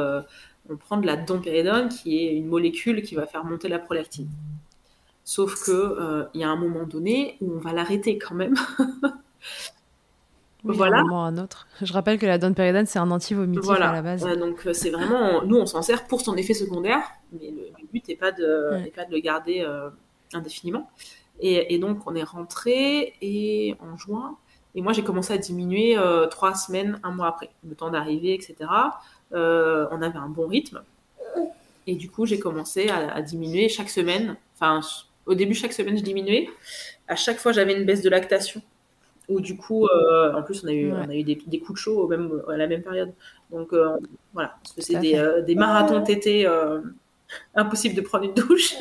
[0.71, 4.29] on prend de la dompéridone, qui est une molécule qui va faire monter la prolactine.
[5.25, 8.55] Sauf que euh, il y a un moment donné où on va l'arrêter quand même.
[10.63, 11.03] Oui, Voilà.
[11.03, 11.67] moment un autre.
[11.81, 13.89] Je rappelle que la donpéridone, c'est un antivomitif Voilà.
[13.91, 14.25] à la base.
[14.27, 17.03] Euh, donc euh, c'est vraiment, nous on s'en sert pour son effet secondaire,
[17.33, 18.83] mais le, le but n'est pas de, Ouais.
[18.83, 19.89] n'est pas de le garder euh,
[20.35, 20.91] indéfiniment.
[21.41, 24.37] Et, et donc on est rentré et en juin,
[24.75, 28.35] et moi j'ai commencé à diminuer euh, trois semaines, un mois après, le temps d'arriver,
[28.35, 28.55] etc.
[29.33, 30.83] Euh, on avait un bon rythme,
[31.87, 34.81] et du coup j'ai commencé à, à diminuer chaque semaine, enfin
[35.27, 36.49] Au début, chaque semaine, je diminuais.
[37.07, 38.63] À chaque fois, j'avais une baisse de lactation.
[39.29, 41.79] Ou du coup, euh, en plus, on a eu, on a eu des, des coups
[41.79, 43.13] de chaud au même, à la même période.
[43.51, 43.97] Donc euh,
[44.35, 46.49] voilà, faisait des, euh, des marathons tétés.
[47.55, 48.75] impossible de prendre une douche.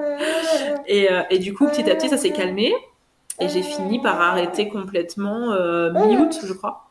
[0.86, 2.72] et, et, du coup, petit à petit, ça s'est calmé.
[3.38, 5.50] Et j'ai fini par arrêter complètement
[5.90, 6.88] mi-août, je crois.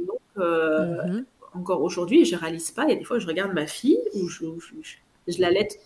[0.00, 1.24] Donc, mm-hmm.
[1.56, 2.84] Encore aujourd'hui, je réalise pas.
[2.84, 4.96] Il y a des fois, je regarde ma fille ou je, je,
[5.28, 5.78] je la laisse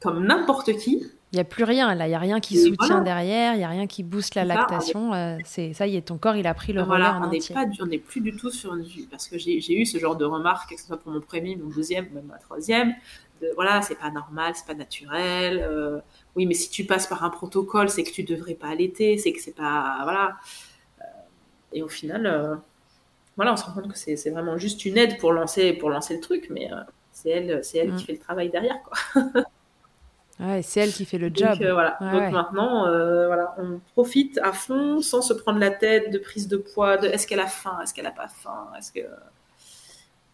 [0.00, 1.04] comme n'importe qui.
[1.32, 3.64] Il n'y a plus rien là, il n'y a rien qui soutient derrière, il n'y
[3.64, 5.12] a rien qui booste la lactation.
[5.12, 7.54] Euh, c'est ça y est, ton corps il a pris le relais en on entier.
[7.54, 10.24] Pas, on n'est plus du tout sur une parce que j'ai eu ce genre de
[10.24, 12.94] remarques, que ce soit pour mon premier, mon deuxième, même ma troisième.
[13.42, 15.62] De, voilà, c'est pas normal, c'est pas naturel.
[15.62, 16.00] Euh,
[16.34, 19.34] oui, mais si tu passes par un protocole, c'est que tu devrais pas allaiter, c'est
[19.34, 20.38] que c'est pas voilà.
[21.00, 21.04] Euh,
[21.74, 22.58] et au final,
[23.38, 26.14] voilà, on se rend compte que c'est vraiment juste une aide pour lancer pour lancer
[26.14, 26.68] le truc, mais
[27.12, 28.06] c'est elle, c'est elle qui mm.
[28.06, 29.22] fait le travail derrière quoi.
[30.40, 31.50] Ouais, c'est elle qui fait le job.
[31.50, 31.98] Donc, euh, voilà.
[32.00, 36.46] Donc maintenant, euh, voilà, on profite à fond sans se prendre la tête de prise
[36.46, 39.00] de poids, de est-ce qu'elle a faim, est-ce qu'elle a pas faim, est-ce que.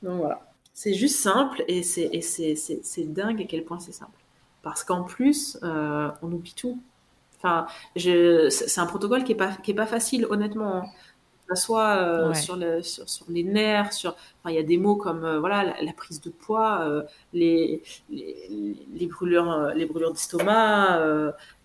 [0.02, 0.42] Donc voilà.
[0.74, 4.18] C'est juste simple et c'est dingue à quel point c'est simple.
[4.62, 6.82] Parce qu'en plus, euh, on oublie tout.
[7.38, 10.84] Enfin, c'est un protocole qui est pas qui est pas facile, honnêtement.
[11.50, 14.16] Hein soit euh, sur, le, sur, les nerfs, sur,
[14.48, 18.76] il y a des mots comme euh, voilà la, prise de poids, euh, les, les,
[18.94, 21.00] les, brûlures, les brûlures d'estomac,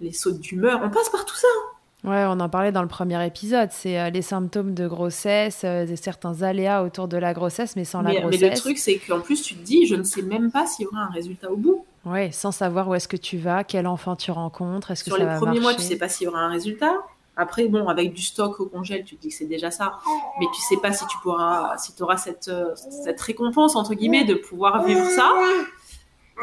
[0.01, 0.81] les sautes d'humeur.
[0.83, 1.47] On passe par tout ça.
[1.47, 1.75] Hein.
[2.09, 3.69] Ouais, on en parlait dans le premier épisode.
[3.71, 5.65] C'est les symptômes de grossesse,
[5.95, 8.41] certains aléas autour de la grossesse, mais sans la grossesse.
[8.41, 10.85] Mais le truc, c'est qu'en plus, tu te dis, je ne sais même pas s'il
[10.85, 11.85] y aura un résultat au bout.
[12.05, 15.17] Ouais, sans savoir où est-ce que tu vas, quel enfant tu rencontres, est-ce que Sur
[15.17, 16.93] ça les premiers mois, tu sais pas s'il y aura un résultat.
[17.39, 19.99] Après, bon, avec du stock au congèle, tu te dis que c'est déjà ça.
[20.41, 23.93] Mais tu sais pas si tu pourras, si tu auras cette, euh, cette récompense, entre
[23.93, 25.33] guillemets, de pouvoir vivre ça.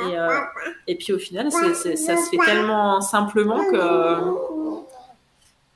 [0.01, 0.41] Et, euh,
[0.87, 4.17] et puis au final, ça se fait tellement simplement que,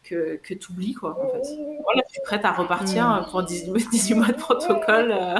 [0.04, 1.46] que, que tu oublies, quoi, en fait.
[1.84, 3.30] Voilà, tu es prête à repartir mm.
[3.30, 5.38] pour 18, mois de protocole euh,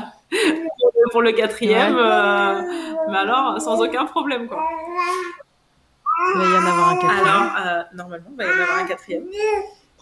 [1.11, 1.95] pour le quatrième,
[3.09, 4.63] mais alors sans aucun problème, quoi.
[6.35, 7.27] Il va y en avoir un quatrième.
[7.27, 9.25] Alors, euh, normalement, il va y en avoir un quatrième.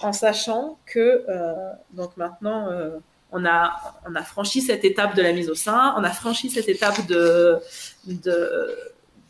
[0.01, 1.55] En sachant que, euh,
[1.93, 2.99] donc maintenant, euh,
[3.33, 3.73] on, a,
[4.09, 7.07] on a franchi cette étape de la mise au sein, on a franchi cette étape
[7.07, 7.59] de,
[8.07, 8.77] de,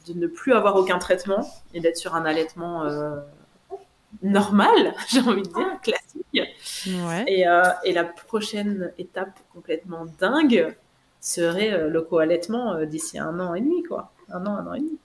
[0.07, 2.85] de ne plus avoir aucun traitement et d'être sur un allaitement
[4.23, 6.27] normal, j'ai envie de dire, classique.
[6.35, 7.25] Ouais.
[7.27, 7.45] Et,
[7.85, 10.77] et, la prochaine étape complètement dingue
[11.21, 14.13] serait le co-allaitement d'ici un an et demi, quoi.
[14.31, 14.99] Un an, un an et demi.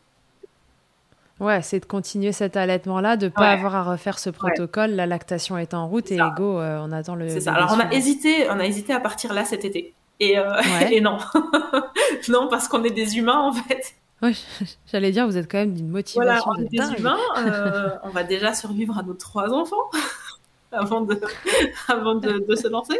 [1.43, 4.91] Ouais, c'est de continuer cet allaitement-là, de ne pas avoir à refaire ce protocole.
[4.91, 7.27] La lactation est en route et go, euh, on attend le.
[7.27, 7.53] C'est ça.
[7.53, 9.93] Alors on a hésité, on a hésité à partir là cet été.
[10.21, 10.53] Et, euh,
[10.91, 11.17] et non,
[12.29, 13.93] non parce qu'on est des humains en fait.
[14.21, 14.41] Oui,
[14.91, 17.19] j'allais dire, vous êtes quand même d'une motivation voilà, on est des humains.
[17.39, 19.91] Euh, on va déjà survivre à nos trois enfants
[20.71, 21.19] avant de,
[21.89, 22.99] avant de, de se lancer.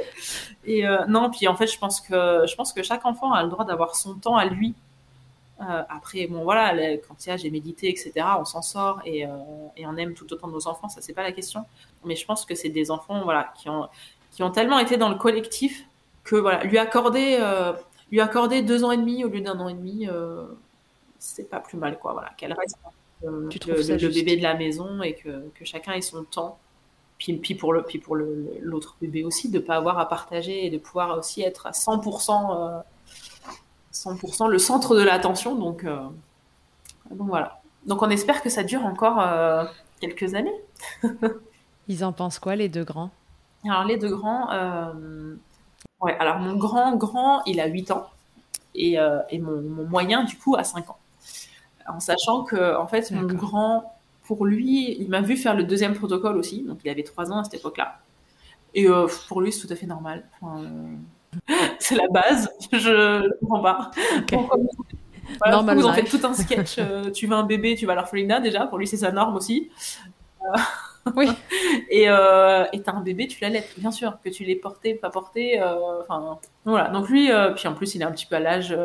[0.66, 3.50] Et non, puis en fait, je pense que je pense que chaque enfant a le
[3.50, 4.76] droit d'avoir son temps à lui
[5.90, 9.30] après, bon voilà, quand il y a j'ai médité, etc., on s'en sort et, euh,
[9.78, 11.66] et, on aime tout autant nos enfants, ça c'est pas la question.
[12.06, 13.88] Mais je pense que c'est des enfants voilà qui ont
[14.32, 15.86] qui ont tellement été dans le collectif
[16.24, 17.74] que voilà lui accorder euh,
[18.12, 20.08] lui accorder deux ans et demi au lieu d'un an et demi,
[21.20, 22.14] c'est pas plus mal quoi.
[22.14, 22.78] Voilà, qu'elle reste
[23.50, 26.60] tu le, le, bébé de la maison et que, que chacun ait son temps.
[27.18, 30.70] Puis, puis pour le puis pour l'autre bébé aussi de pas avoir à partager et
[30.70, 32.84] de pouvoir aussi être à 100%
[33.94, 35.56] 100% le centre de l'attention.
[35.56, 35.98] Donc, euh,
[37.12, 37.62] donc voilà.
[37.86, 39.66] Donc on espère que ça dure encore euh,
[40.00, 40.56] quelques années.
[41.88, 43.12] Ils en pensent quoi les deux grands?
[43.66, 45.36] Alors les deux grands, euh,
[46.02, 46.18] ouais.
[46.18, 48.10] Alors mon grand grand, il a 8 ans
[48.76, 48.98] et,
[49.30, 50.98] et mon, moyen du coup a 5 ans.
[51.88, 55.94] En sachant que en fait mon grand, pour lui, il m'a vu faire le deuxième
[55.94, 58.00] protocole aussi, donc il avait 3 ans à cette époque-là.
[58.74, 58.88] Et
[59.28, 60.24] pour lui, c'est tout à fait normal.
[60.42, 60.64] Enfin,
[61.80, 62.50] c'est la base.
[62.72, 63.92] Je comprends pas.
[65.40, 66.76] Voilà, vous en faites tout un sketch.
[66.80, 68.68] Euh, tu veux un bébé, tu vas à l'orphelinat déjà.
[68.68, 69.70] Pour lui, c'est sa norme aussi.
[70.42, 70.60] Euh,
[71.16, 71.30] oui.
[71.90, 74.18] et euh, t'as un bébé, tu l'allaites, bien sûr.
[74.24, 75.62] Que tu l'aies porté, pas porté.
[76.02, 76.90] Enfin, voilà.
[76.90, 78.76] Donc lui, puis en plus, il est un petit peu à l'âge.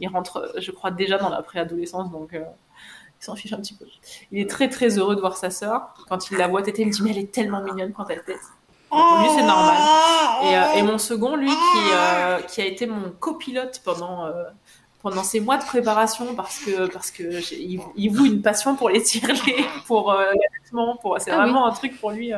[0.00, 2.10] il rentre, je crois, déjà dans la préadolescence.
[2.10, 3.86] Donc il s'en fiche un petit peu.
[4.30, 5.94] Il est très très heureux de voir sa sœur.
[6.08, 8.22] Quand il la voit têter, il me dit Mais elle est tellement mignonne quand elle
[8.22, 8.36] tête.
[8.92, 9.76] Lui, c'est normal.
[10.44, 14.44] Et, euh, et, mon second, lui, qui, euh, qui a été mon copilote pendant, euh,
[15.02, 17.22] pendant ces mois de préparation, parce que, parce que
[17.54, 21.72] il, il voue une passion pour les tirelets, pour l'allaitement, pour, c'est ah vraiment un
[21.72, 22.32] truc pour lui.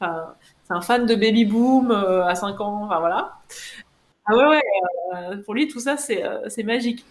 [0.00, 0.06] c'est
[0.70, 3.38] un fan de baby boom à 5 ans, enfin voilà.
[4.26, 7.04] Ah ouais, ouais, pour lui, tout ça, c'est, c'est magique.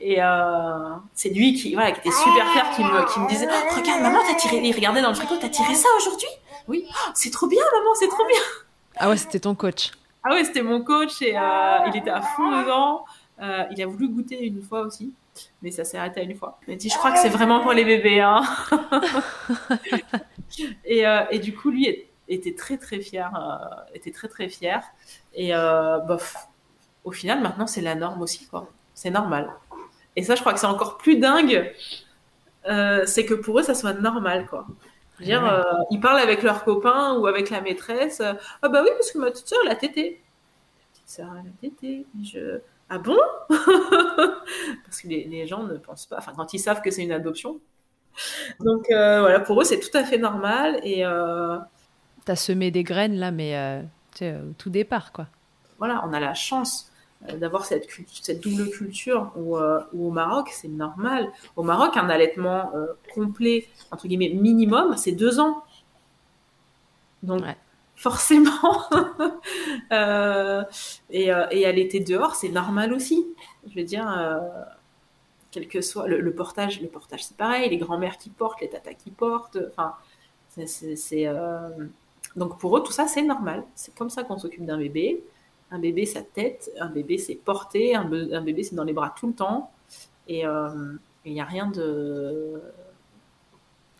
[0.00, 3.46] Et euh, c'est lui qui, voilà, qui était super fier, qui me, qui me disait
[3.50, 6.28] oh, Regarde, maman, t'as tiré, il regardait dans le frigo, t'as tiré ça aujourd'hui?
[6.70, 8.40] Oui, oh, c'est trop bien, maman, c'est trop bien.
[8.94, 9.90] Ah ouais, c'était ton coach.
[10.22, 13.04] Ah ouais, c'était mon coach et euh, il était à fond dedans.
[13.42, 15.12] Euh, il a voulu goûter une fois aussi,
[15.62, 16.60] mais ça s'est arrêté à une fois.
[16.68, 18.20] Il m'a dit Je crois que c'est vraiment pour les bébés.
[18.20, 18.42] Hein.
[20.84, 23.32] et, euh, et, du coup, lui était très très fier.
[23.92, 24.80] Était très très fier.
[25.34, 25.50] Et
[26.06, 26.36] bof,
[27.02, 28.46] au final, maintenant, c'est la norme aussi.
[28.46, 28.68] quoi.
[28.94, 29.50] C'est normal.
[30.14, 31.74] Et ça, je crois que c'est encore plus dingue.
[32.64, 34.46] C'est que pour eux, ça soit normal.
[34.46, 34.68] quoi.
[35.20, 38.20] Je veux dire, euh, ils parlent avec leurs copains ou avec la maîtresse.
[38.20, 40.22] Ah bah oui, parce que ma petite soeur, elle a tété.
[40.78, 42.06] Ma petite soeur, elle a tété.
[42.22, 42.60] Je...
[42.88, 43.16] Ah bon?
[43.48, 47.12] Parce que les, les, gens ne pensent pas, enfin quand ils savent que c'est une
[47.12, 47.60] adoption.
[48.58, 51.06] Donc euh, voilà, pour eux c'est tout à fait normal et.
[51.06, 51.58] Euh...
[52.24, 53.82] T'as semé des graines là, mais euh,
[54.22, 55.28] au tout départ quoi.
[55.78, 56.89] Voilà, on a la chance
[57.36, 57.86] d'avoir cette,
[58.22, 61.30] cette, double culture où, euh, où au Maroc c'est normal.
[61.56, 65.62] Au Maroc, un allaitement euh, complet entre guillemets minimum, c'est deux ans.
[67.22, 67.56] Donc ouais
[68.00, 68.80] forcément.
[69.92, 70.64] euh,
[71.10, 73.26] et, euh, et allaiter dehors, c'est normal aussi.
[73.68, 74.38] Je veux dire, euh,
[75.50, 78.70] quel que soit le, le, portage, le portage c'est pareil, les grands-mères qui portent, les
[78.70, 79.58] tatas qui portent.
[79.70, 79.94] Enfin,
[80.48, 81.68] c'est euh...
[82.36, 83.64] donc pour eux tout ça c'est normal.
[83.74, 85.22] C'est comme ça qu'on s'occupe d'un bébé.
[85.70, 88.92] Un bébé sa tête, un bébé c'est porté, un, be un bébé c'est dans les
[88.92, 89.70] bras tout le temps.
[90.28, 90.94] Et euh,
[91.24, 92.60] il n'y a rien de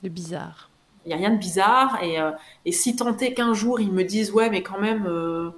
[0.02, 0.70] de bizarre
[1.04, 2.02] il n'y a rien de bizarre.
[2.02, 2.32] Et, euh,
[2.64, 5.50] et si tant est qu'un jour ils me disent ouais, mais quand même, euh,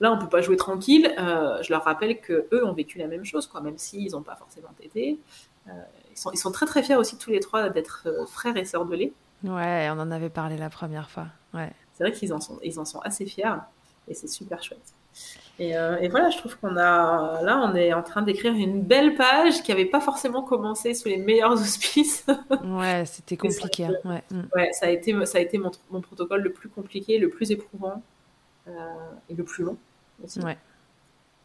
[0.00, 3.06] là on peut pas jouer tranquille, euh, je leur rappelle que eux ont vécu la
[3.06, 5.18] même chose, quoi, même s'ils n'ont pas forcément été.
[5.66, 5.72] ils,
[6.18, 8.94] sont, ils sont très très fiers aussi tous les trois d'être frères et sœurs de
[8.94, 9.12] lait.
[9.42, 11.26] Ouais, on en avait parlé la première fois.
[11.52, 11.72] Ouais.
[11.94, 13.56] C'est vrai qu'ils en sont, ils en sont assez fiers
[14.08, 14.94] et c'est super chouette.
[15.58, 18.82] Et, euh, et, voilà, je trouve qu'on a là, on est en train d'écrire une
[18.82, 22.26] belle page qui n'avait pas forcément commencé sous les meilleurs auspices.
[22.64, 23.86] ouais, c'était compliqué.
[23.86, 24.22] ça, ouais.
[24.56, 27.52] ouais, ça a été, ça a été mon, mon protocole le plus compliqué, le plus
[27.52, 28.02] éprouvant
[28.66, 28.72] euh,
[29.28, 29.76] et le plus long
[30.24, 30.40] aussi.
[30.40, 30.58] Ouais.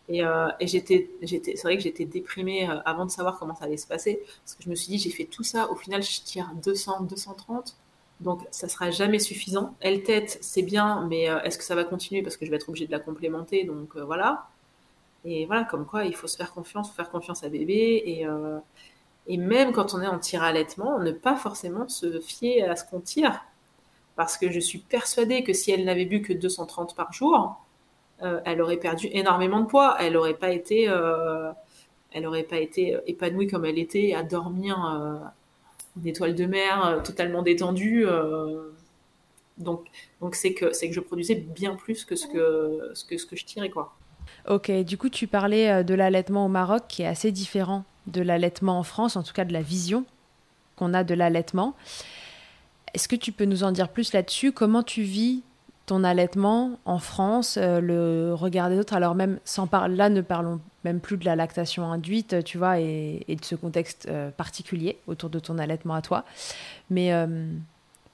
[0.08, 3.66] Et, euh, et j'étais, j'étais, c'est vrai que j'étais déprimée avant de savoir comment ça
[3.66, 6.02] allait se passer, parce que je me suis dit, j'ai fait tout ça, au final,
[6.02, 7.76] je tire 200, 230.
[8.20, 9.76] Donc, ça sera jamais suffisant.
[9.80, 12.22] Elle tête, c'est bien, mais euh, est-ce que ça va continuer?
[12.22, 14.48] Parce que je vais être obligée de la complémenter Donc euh, voilà.
[15.26, 18.04] Et voilà, comme quoi, il faut se faire confiance, faut faire confiance à bébé.
[18.06, 18.60] Et, euh,
[19.28, 22.84] et même quand on est en tir allaitement, ne pas forcément se fier à ce
[22.86, 23.46] qu'on tire.
[24.16, 27.58] Parce que je suis persuadée que si elle n'avait bu que 230 par jour,
[28.24, 29.96] euh, elle aurait perdu énormément de poids.
[30.00, 30.84] Elle n'aurait pas été,
[32.12, 35.32] elle aurait pas été épanouie comme elle était à dormir
[36.02, 38.06] une étoile de mer euh, totalement détendue.
[38.06, 38.72] Euh,
[39.58, 39.88] donc,
[40.22, 43.26] donc c'est que c'est que je produisais bien plus que ce que ce que ce
[43.26, 43.94] que je tirais quoi.
[44.48, 48.22] Ok, du coup tu parlais euh, de l'allaitement au Maroc qui est assez différent de
[48.22, 50.06] l'allaitement en France, en tout cas de la vision
[50.76, 51.76] qu'on a de l'allaitement.
[52.94, 54.52] Est-ce que tu peux nous en dire plus là-dessus?
[54.52, 55.44] Comment tu vis
[55.90, 60.22] ton allaitement en France, euh, le regard des autres Alors même sans parler, là ne
[60.22, 65.00] parlons même plus de la lactation induite, tu vois, et, de ce contexte euh, particulier
[65.08, 66.26] autour de ton allaitement à toi.
[66.92, 67.48] Mais euh,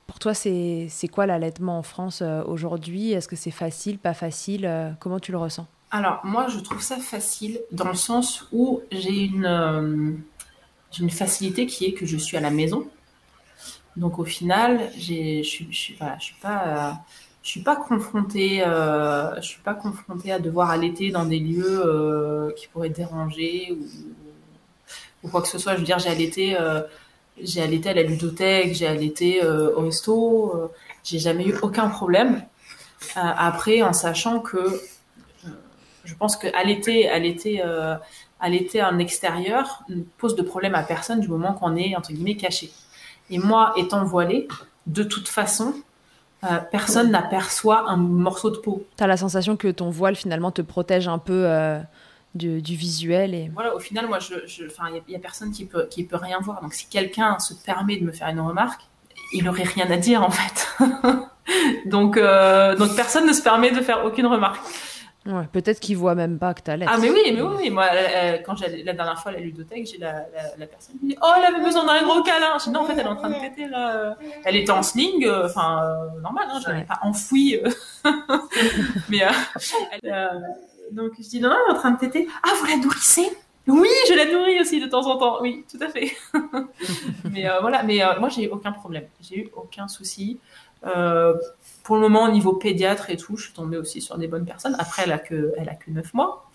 [0.08, 3.12] pour toi, c'est quoi l'allaitement en France aujourd'hui?
[3.12, 4.96] Est-ce que c'est facile, pas facile?
[5.02, 5.68] Comment tu le ressens?
[5.92, 10.24] Alors moi, je trouve ça facile dans le sens où j'ai une,
[10.98, 12.88] une facilité qui est que je suis à la maison.
[13.98, 17.04] Donc au final, je je suis, je suis pas
[17.46, 21.84] je suis pas confrontée, euh, je suis pas confrontée à devoir allaiter dans des lieux
[21.86, 23.78] euh, qui pourraient déranger
[25.24, 25.74] ou, quoi que ce soit.
[25.74, 26.82] Je veux dire, j'ai allaité, euh,
[27.40, 30.72] j'ai allaité à la ludothèque, j'ai allaité au resto,
[31.04, 32.44] j'ai jamais eu aucun problème.
[33.16, 34.82] Après, en sachant que
[36.04, 37.62] je pense que allaiter, allaiter,
[38.40, 42.38] allaiter en extérieur ne pose de problème à personne du moment qu'on est entre guillemets
[42.38, 42.72] caché.
[43.30, 44.48] Et moi, étant voilée,
[44.88, 45.76] de toute façon,
[46.44, 48.86] euh, personne n'aperçoit un morceau de peau.
[48.98, 51.80] Tu as la sensation que ton voile finalement te protège un peu euh,
[52.36, 53.34] du, du, visuel.
[53.34, 53.52] Et...
[53.54, 56.18] Voilà, au final, moi, il je, il n'y a, a, personne qui peut, qui peut
[56.18, 56.62] rien voir.
[56.62, 58.82] Donc si quelqu'un se permet de me faire une remarque,
[59.34, 60.68] il n'aurait rien à dire en fait.
[61.86, 64.62] donc, euh, donc personne ne se permet de faire aucune remarque.
[65.28, 66.88] Ouais, peut-être qu'ils voient même pas que tu allaites.
[66.92, 67.70] Ah mais oui, mais oui, oui.
[67.72, 71.00] moi euh, quand j'ai la dernière fois à la ludothèque, j'ai la, la, la, personne
[71.00, 72.94] qui me dit "Oh, elle avait besoin d'un gros câlin." Je dis "Non, en fait,
[72.94, 76.60] elle est en train de péter là." Elle était en sling, enfin euh, normal hein,
[76.64, 77.60] je l'avais pas enfouie.
[79.10, 79.30] mais euh,
[80.04, 80.44] elle,
[80.92, 83.28] donc je dis "Non, non, elle est en train de péter." "Ah, vous la nourrissez?
[83.68, 85.42] Oui, je la nourris aussi de temps en temps.
[85.42, 86.16] Oui, tout à fait.
[87.32, 89.06] mais voilà, mais moi j'ai eu aucun problème.
[89.22, 90.40] J'ai eu aucun souci.
[91.86, 94.46] Pour le moment, au niveau pédiatre et tout, je suis tombée aussi sur des bonnes
[94.46, 94.76] personnes.
[94.80, 96.50] Après, elle a que, elle a que 9 mois.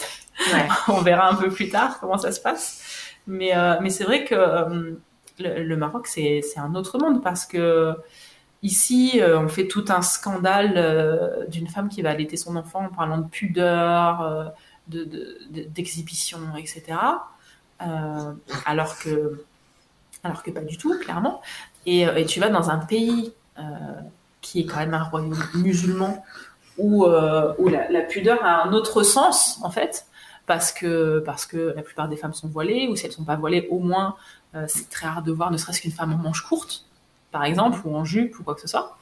[0.53, 0.69] Ouais.
[0.89, 2.83] On verra un peu plus tard comment ça se passe.
[3.27, 4.93] Mais, euh, mais c'est vrai que euh,
[5.39, 7.95] le, le Maroc, c'est un autre monde parce que
[8.63, 12.89] ici, euh, on fait tout un scandale d'une femme qui va allaiter son enfant en
[12.95, 14.45] parlant de pudeur, euh,
[14.89, 16.99] de, de- de- d'exhibition, etc.
[18.67, 19.45] Alors que
[20.23, 21.41] alors que pas du tout, clairement.
[21.87, 23.33] Et, et tu vas dans un pays
[24.41, 26.25] qui est quand même un royaume musulman
[26.79, 30.07] où, euh, où la, la pudeur a un autre sens, en fait,
[30.47, 33.37] parce que, parce que la plupart des femmes sont voilées, ou si elles sont pas
[33.37, 34.17] voilées, au moins,
[34.55, 36.87] euh, c'est très rare de voir ne serait-ce qu'une femme en manche courte,
[37.31, 38.97] par exemple, ou en jupe, ou quoi que ce soit.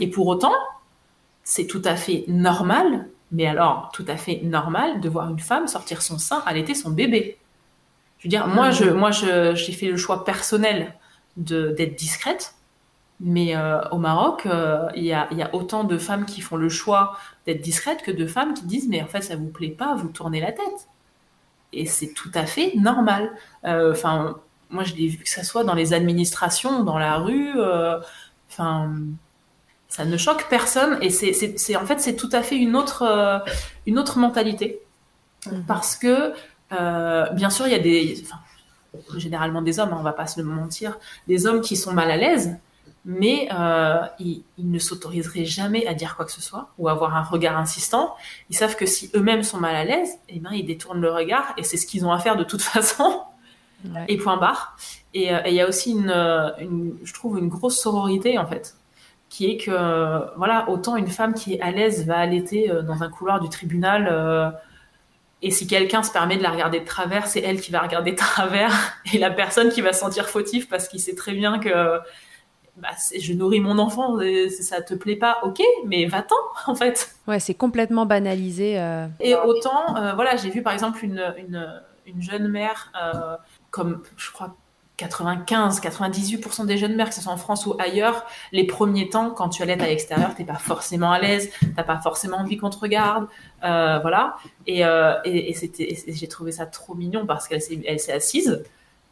[0.00, 0.52] Et pour autant,
[1.42, 5.68] c'est tout à fait normal, mais alors tout à fait normal de voir une femme
[5.68, 7.38] sortir son sein, allaiter son bébé.
[8.18, 10.94] Je veux dire, moi, je, moi, je, j'ai fait le choix personnel
[11.36, 12.54] de d'être discrète,
[13.20, 16.40] mais euh, au Maroc, euh, il y, a, il y a autant de femmes qui
[16.40, 19.48] font le choix d'être discrètes que de femmes qui disent mais en fait ça vous
[19.48, 20.88] plaît pas, vous tournez la tête.
[21.72, 23.30] Et c'est tout à fait normal.
[23.64, 24.38] Euh, Enfin,
[24.70, 27.52] moi je l'ai vu que ça soit dans les administrations, dans la rue.
[28.50, 28.92] Enfin,
[29.88, 33.42] ça ne choque personne et c'est, en fait c'est tout à fait une autre,
[33.86, 34.80] une autre mentalité
[35.66, 36.32] parce que
[37.34, 38.24] bien sûr il y a des,
[39.16, 40.98] généralement des hommes, hein, on va pas se le mentir,
[41.28, 42.56] des hommes qui sont mal à l'aise,
[43.10, 46.92] mais euh, ils, ils ne s'autoriseraient jamais à dire quoi que ce soit ou à
[46.92, 48.14] avoir un regard insistant.
[48.50, 51.52] Ils savent que si eux-mêmes sont mal à l'aise, eh ben ils détournent le regard
[51.56, 53.22] et c'est ce qu'ils ont à faire de toute façon.
[53.84, 54.04] Ouais.
[54.06, 54.76] Et point barre.
[55.12, 58.38] Et euh, et il y a aussi une, euh, une, je trouve, une grosse sororité
[58.38, 58.76] en fait,
[59.28, 63.08] qui est que voilà, autant une femme qui est à l'aise va allaiter dans un
[63.08, 64.08] couloir du tribunal.
[64.08, 64.50] euh,
[65.42, 68.12] et si quelqu'un se permet de la regarder de travers, c'est elle qui va regarder
[68.12, 68.72] de travers
[69.12, 71.98] et la personne qui va se sentir fautif parce qu'il sait très bien que
[72.76, 77.14] bah, je nourris mon enfant, et ça te plaît pas, ok, mais va-t'en en fait.
[77.26, 78.78] Ouais, c'est complètement banalisé.
[78.78, 79.06] euh.
[79.20, 83.36] Et autant, euh, voilà, j'ai vu par exemple une, une, une jeune mère, euh,
[83.70, 84.56] comme je crois
[84.98, 89.48] 95-98% des jeunes mères, que ce soit en France ou ailleurs, les premiers temps, quand
[89.48, 92.78] tu allaites à l'extérieur, t'es pas forcément à l'aise, t'as pas forcément envie qu'on te
[92.78, 93.26] regarde,
[93.64, 94.36] euh, voilà.
[94.66, 98.62] Et, euh, et, et j'ai trouvé ça trop mignon parce qu'elle s'est, elle s'est assise.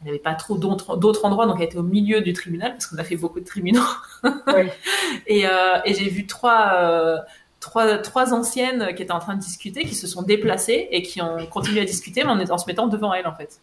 [0.01, 2.87] Il n'y avait pas trop d'autres, endroits, donc elle était au milieu du tribunal parce
[2.87, 3.83] qu'on a fait beaucoup de tribunaux.
[4.23, 4.69] Oui.
[5.27, 7.17] et, euh, et j'ai vu trois, euh,
[7.59, 11.21] trois, trois anciennes qui étaient en train de discuter, qui se sont déplacées et qui
[11.21, 13.59] ont continué à discuter, mais en, en se mettant devant elle en fait.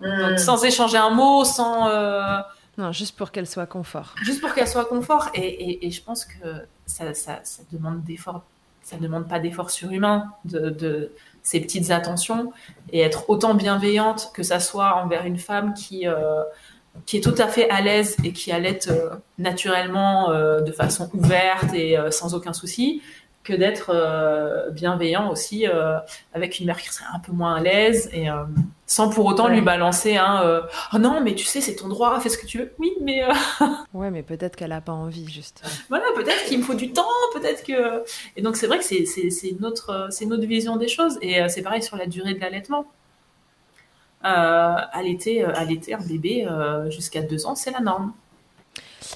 [0.00, 0.28] Hmm.
[0.28, 2.38] Donc, sans échanger un mot, sans euh,
[2.78, 4.14] Non, juste pour qu'elle soit confort.
[4.22, 5.28] juste pour qu'elle soit confort.
[5.34, 6.48] Et, et, et je pense que
[6.86, 8.42] ça, ça, ça demande d'efforts,
[8.82, 11.12] ça demande pas d'efforts surhumains de, de
[11.42, 12.52] ces petites attentions
[12.92, 16.42] et être autant bienveillante que ça soit envers une femme qui euh,
[17.06, 21.08] qui est tout à fait à l'aise et qui allait euh, naturellement euh, de façon
[21.14, 23.02] ouverte et sans aucun souci
[23.42, 25.98] que d'être euh, bienveillant aussi euh,
[26.34, 28.44] avec une mère qui serait un peu moins à l'aise et euh,
[28.86, 29.54] sans pour autant Ouais.
[29.54, 30.60] lui balancer un
[30.92, 33.24] oh non mais tu sais c'est ton droit fais ce que tu veux oui mais
[33.24, 33.32] euh,
[33.94, 35.62] Ouais, mais peut-être qu'elle a pas envie, juste.
[35.88, 37.02] voilà, peut-être qu'il me faut du temps,
[37.34, 38.04] peut-être que.
[38.36, 40.76] Et donc c'est vrai que c'est c'est c'est une autre euh, c'est une autre vision
[40.76, 42.84] des choses et c'est pareil sur la durée de l'allaitement.
[44.22, 46.46] Allaiter allaiter un bébé
[46.90, 48.12] jusqu'à deux ans, c'est la norme.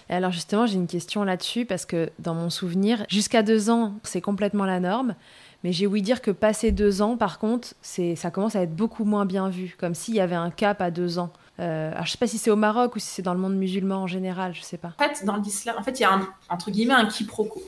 [0.08, 3.94] Et alors justement, j'ai une question là-dessus parce que dans mon souvenir, jusqu'à deux ans,
[4.02, 5.14] c'est complètement la norme.
[5.62, 8.76] Mais j'ai ouï dire que passé deux ans, par contre, c'est ça commence à être
[8.76, 11.30] beaucoup moins bien vu, comme s'il y avait un cap à deux ans.
[11.58, 13.54] Euh, alors je sais pas si c'est au Maroc ou si c'est dans le monde
[13.54, 14.92] musulman en général, je sais pas.
[14.98, 17.62] En fait, dans l'islam, en fait, il y a un, entre guillemets un quiproquo.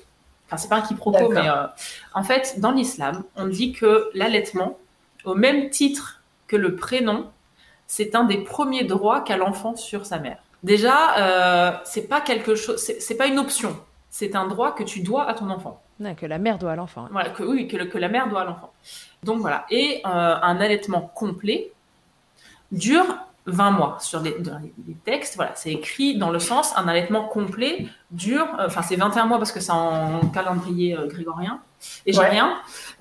[0.47, 1.67] Enfin, c'est pas un quiproquo, mais euh,
[2.15, 4.79] en fait, dans l'islam, on dit que l'allaitement,
[5.25, 7.31] au même titre que le prénom,
[7.87, 10.39] c'est un des premiers droits qu'a l'enfant sur sa mère.
[10.63, 13.77] Déjà, euh, c'est pas quelque chose, c'est pas une option.
[14.11, 15.83] C'est un droit que tu dois à ton enfant.
[16.01, 17.05] Non, que la mère doit à l'enfant.
[17.05, 17.09] hein.
[17.13, 18.73] Voilà, que oui, que, le- que la mère doit à l'enfant.
[19.23, 19.65] Donc voilà.
[19.71, 20.09] Et euh,
[20.43, 21.71] un allaitement complet
[22.73, 23.07] dure
[23.47, 23.97] 20 mois.
[24.01, 27.87] Sur les, dans les, les textes, voilà, c'est écrit dans le sens un allaitement complet
[28.11, 31.61] dure, euh, enfin c'est 21 mois parce que c'est en calendrier euh, grégorien
[32.07, 32.29] et j'ai Ouais.
[32.29, 32.57] rien.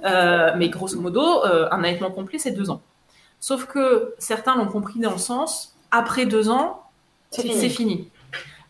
[0.05, 2.81] Euh, mais grosso modo, euh, un allaitement complet c'est deux ans.
[3.39, 6.83] Sauf que certains l'ont compris dans le sens après deux ans,
[7.31, 7.69] C'est fini.
[7.69, 8.09] fini.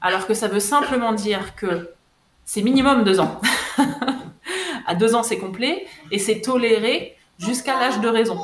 [0.01, 1.91] Alors que ça veut simplement dire que
[2.45, 3.39] c'est minimum deux ans.
[4.87, 8.39] à deux ans, c'est complet et c'est toléré jusqu'à l'âge de raison.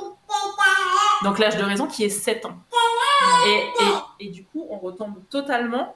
[1.23, 2.55] Donc l'âge de raison qui est 7 ans.
[3.47, 3.83] Et,
[4.23, 5.95] et, et du coup, on retombe totalement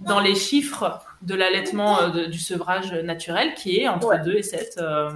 [0.00, 4.18] dans les chiffres de l'allaitement euh, du sevrage naturel qui est entre Ouais.
[4.24, 4.74] 2 et 7.
[4.78, 5.10] euh,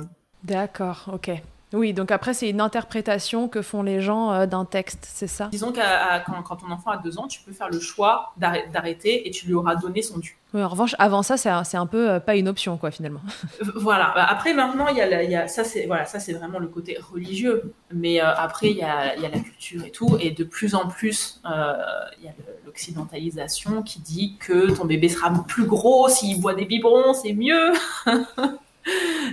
[0.44, 1.30] D'accord, ok.
[1.72, 5.48] Oui, donc après, c'est une interprétation que font les gens euh, d'un texte, c'est ça?
[5.52, 5.78] Disons que
[6.26, 9.46] quand, quand, ton enfant a deux ans, tu peux faire le choix d'arrêter et tu
[9.46, 10.36] lui auras donné son dû.
[10.52, 13.20] Oui, en revanche, avant ça, c'est un, un, peu euh, pas une option, quoi, finalement.
[13.76, 14.12] voilà.
[14.16, 16.66] Bah, après, maintenant, il y a, y a ça, c'est voilà, ça, c'est vraiment le
[16.66, 17.72] côté religieux.
[17.92, 20.74] Mais euh, après, il y a, y a, la culture et tout, et de plus
[20.74, 22.32] en plus, il y a
[22.66, 27.72] l'occidentalisation qui dit que ton bébé sera plus gros s'il boit des biberons, c'est mieux.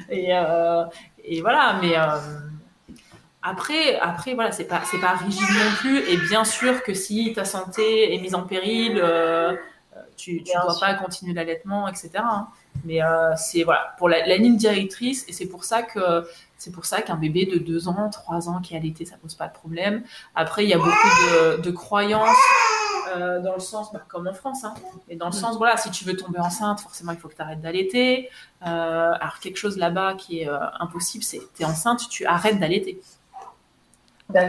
[0.09, 0.33] et,
[1.29, 2.17] et voilà, mais euh,
[3.41, 5.99] après, après voilà, c'est pas, c'est pas rigide non plus.
[6.09, 9.53] Et bien sûr que si ta santé est mise en péril, euh,
[10.15, 12.11] tu ne dois pas continuer l'allaitement, etc.
[12.15, 12.47] Hein.
[12.85, 16.25] Mais euh, c'est voilà pour la, ligne directrice, et c'est pour ça que
[16.57, 19.35] c'est pour ça qu'un bébé de 2 ans, 3 ans qui est allaité, ça pose
[19.35, 20.03] pas de problème.
[20.35, 22.35] Après, il y a beaucoup de, de croyances
[23.15, 24.73] euh, dans le sens, bah, comme en France, hein,
[25.09, 25.39] et dans le mm.
[25.39, 28.29] sens, voilà, si tu veux tomber enceinte, forcément, il faut que tu arrêtes d'allaiter.
[28.65, 32.59] Euh, alors, quelque chose là-bas qui est euh, impossible, c'est tu es enceinte, tu arrêtes
[32.59, 32.99] d'allaiter.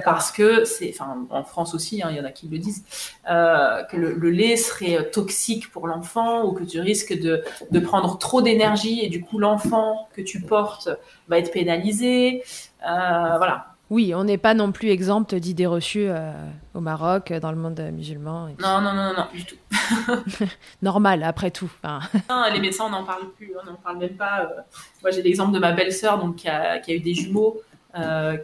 [0.04, 2.84] Parce que c'est, enfin, en France aussi, hein, il y en a qui le disent,
[3.26, 8.42] que le, lait serait toxique pour l'enfant ou que tu risques de, de prendre trop
[8.42, 10.88] d'énergie et du coup l'enfant que tu portes
[11.28, 12.42] va être pénalisé.
[12.82, 13.74] voilà.
[13.90, 16.32] Oui, on n'est pas non plus exempt d'idées reçues euh,
[16.74, 18.48] au Maroc, dans le monde musulman.
[18.60, 19.56] Non, non, non, non, du tout.
[20.82, 21.70] Normal, après tout.
[22.52, 24.42] les médecins, on n'en parle plus, on n'en parle même pas.
[24.42, 24.60] Euh.
[25.02, 27.62] Moi, j'ai l'exemple de ma belle-sœur donc, qui a, eu des jumeaux,
[27.96, 28.36] euh,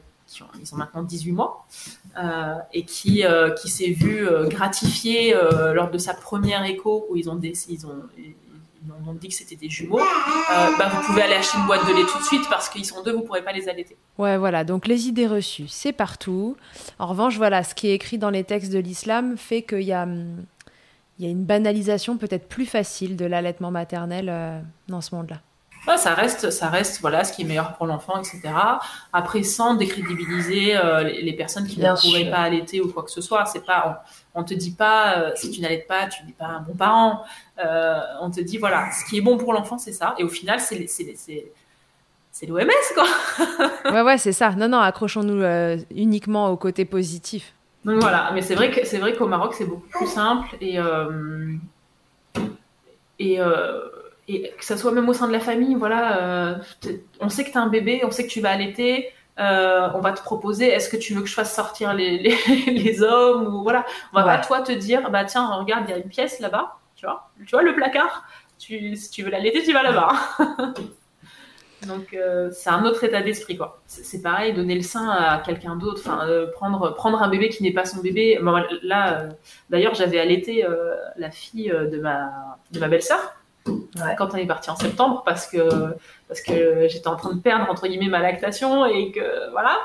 [0.61, 1.67] ils ont maintenant 18 mois,
[2.73, 3.25] et qui,
[3.61, 5.35] qui s'est vue gratifiée
[5.75, 8.03] lors de sa première écho, où ils ont, ils ont,
[9.07, 11.93] on dit que c'était des jumeaux, euh, bah, vous pouvez aller acheter une boîte de
[11.93, 13.97] lait tout de suite parce qu'ils sont deux, vous ne pourrez pas les allaiter.
[14.19, 14.65] Ouais, voilà.
[14.65, 16.57] Donc les idées reçues, c'est partout.
[16.99, 19.93] En revanche, voilà, ce qui est écrit dans les textes de l'islam fait qu'il y
[19.93, 20.45] a, hum,
[21.19, 25.41] y a une banalisation peut-être plus facile de l'allaitement maternel euh, dans ce monde-là
[25.97, 28.43] ça reste, ça reste voilà, ce qui est meilleur pour l'enfant, etc.
[29.13, 33.21] Après, sans décrédibiliser euh, les, personnes qui ne pourraient pas allaiter ou quoi que ce
[33.21, 33.45] soit.
[33.47, 34.03] C'est pas,
[34.35, 36.75] on, ne te dit pas, euh, si tu n'allaites pas, tu n'es pas un bon
[36.75, 37.25] parent.
[37.65, 40.15] Euh, on te dit, voilà, ce qui est bon pour l'enfant, c'est ça.
[40.19, 43.07] Et au final, c'est c'est l'OMS, quoi.
[43.93, 44.51] ouais, ouais, c'est ça.
[44.53, 45.45] Non, non, accrochons-nous
[45.95, 47.55] uniquement au côté positif.
[47.85, 50.79] Donc voilà, mais c'est vrai que c'est vrai qu'au Maroc, c'est beaucoup plus simple et
[53.19, 53.39] et
[54.29, 56.55] et que ça soit même au sein de la famille, voilà, euh,
[57.21, 60.01] on sait que tu as un bébé, on sait que tu vas allaiter, euh, on
[60.01, 62.19] va te proposer, est-ce que tu veux que je fasse sortir les,
[62.67, 65.95] les, hommes ou voilà, on va pas toi te dire, bah tiens, regarde, il y
[65.95, 68.25] a une pièce là-bas, tu vois, tu vois le placard,
[68.59, 70.13] tu, si tu veux l'allaiter, tu vas là-bas.
[71.87, 73.83] Donc euh, c'est un autre état d'esprit quoi.
[73.87, 77.75] C'est pareil, donner le sein à quelqu'un d'autre, enfin prendre prendre un bébé qui n'est
[77.75, 78.41] pas son bébé.
[78.83, 79.29] là,
[79.69, 80.67] d'ailleurs, j'avais allaité
[81.19, 83.35] la fille de ma de ma belle-sœur
[84.19, 85.97] quand on est parti en septembre parce que,
[86.29, 89.79] parce que j'étais en train de perdre entre guillemets ma lactation et que voilà.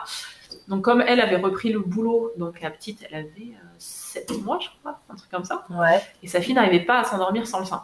[0.68, 4.60] Donc comme elle avait repris le boulot, donc la petite, elle avait 7 euh, mois,
[4.62, 5.66] je crois, un truc comme ça.
[5.70, 6.02] Ouais.
[6.22, 7.84] Et sa fille n'arrivait pas à s'endormir sans le sein.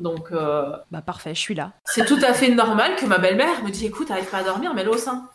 [0.00, 1.72] Donc euh, bah parfait, je suis là.
[1.84, 4.74] C'est tout à fait normal que ma belle-mère me dise écoute, n'arrive pas à dormir,
[4.74, 5.28] mets-le au sein.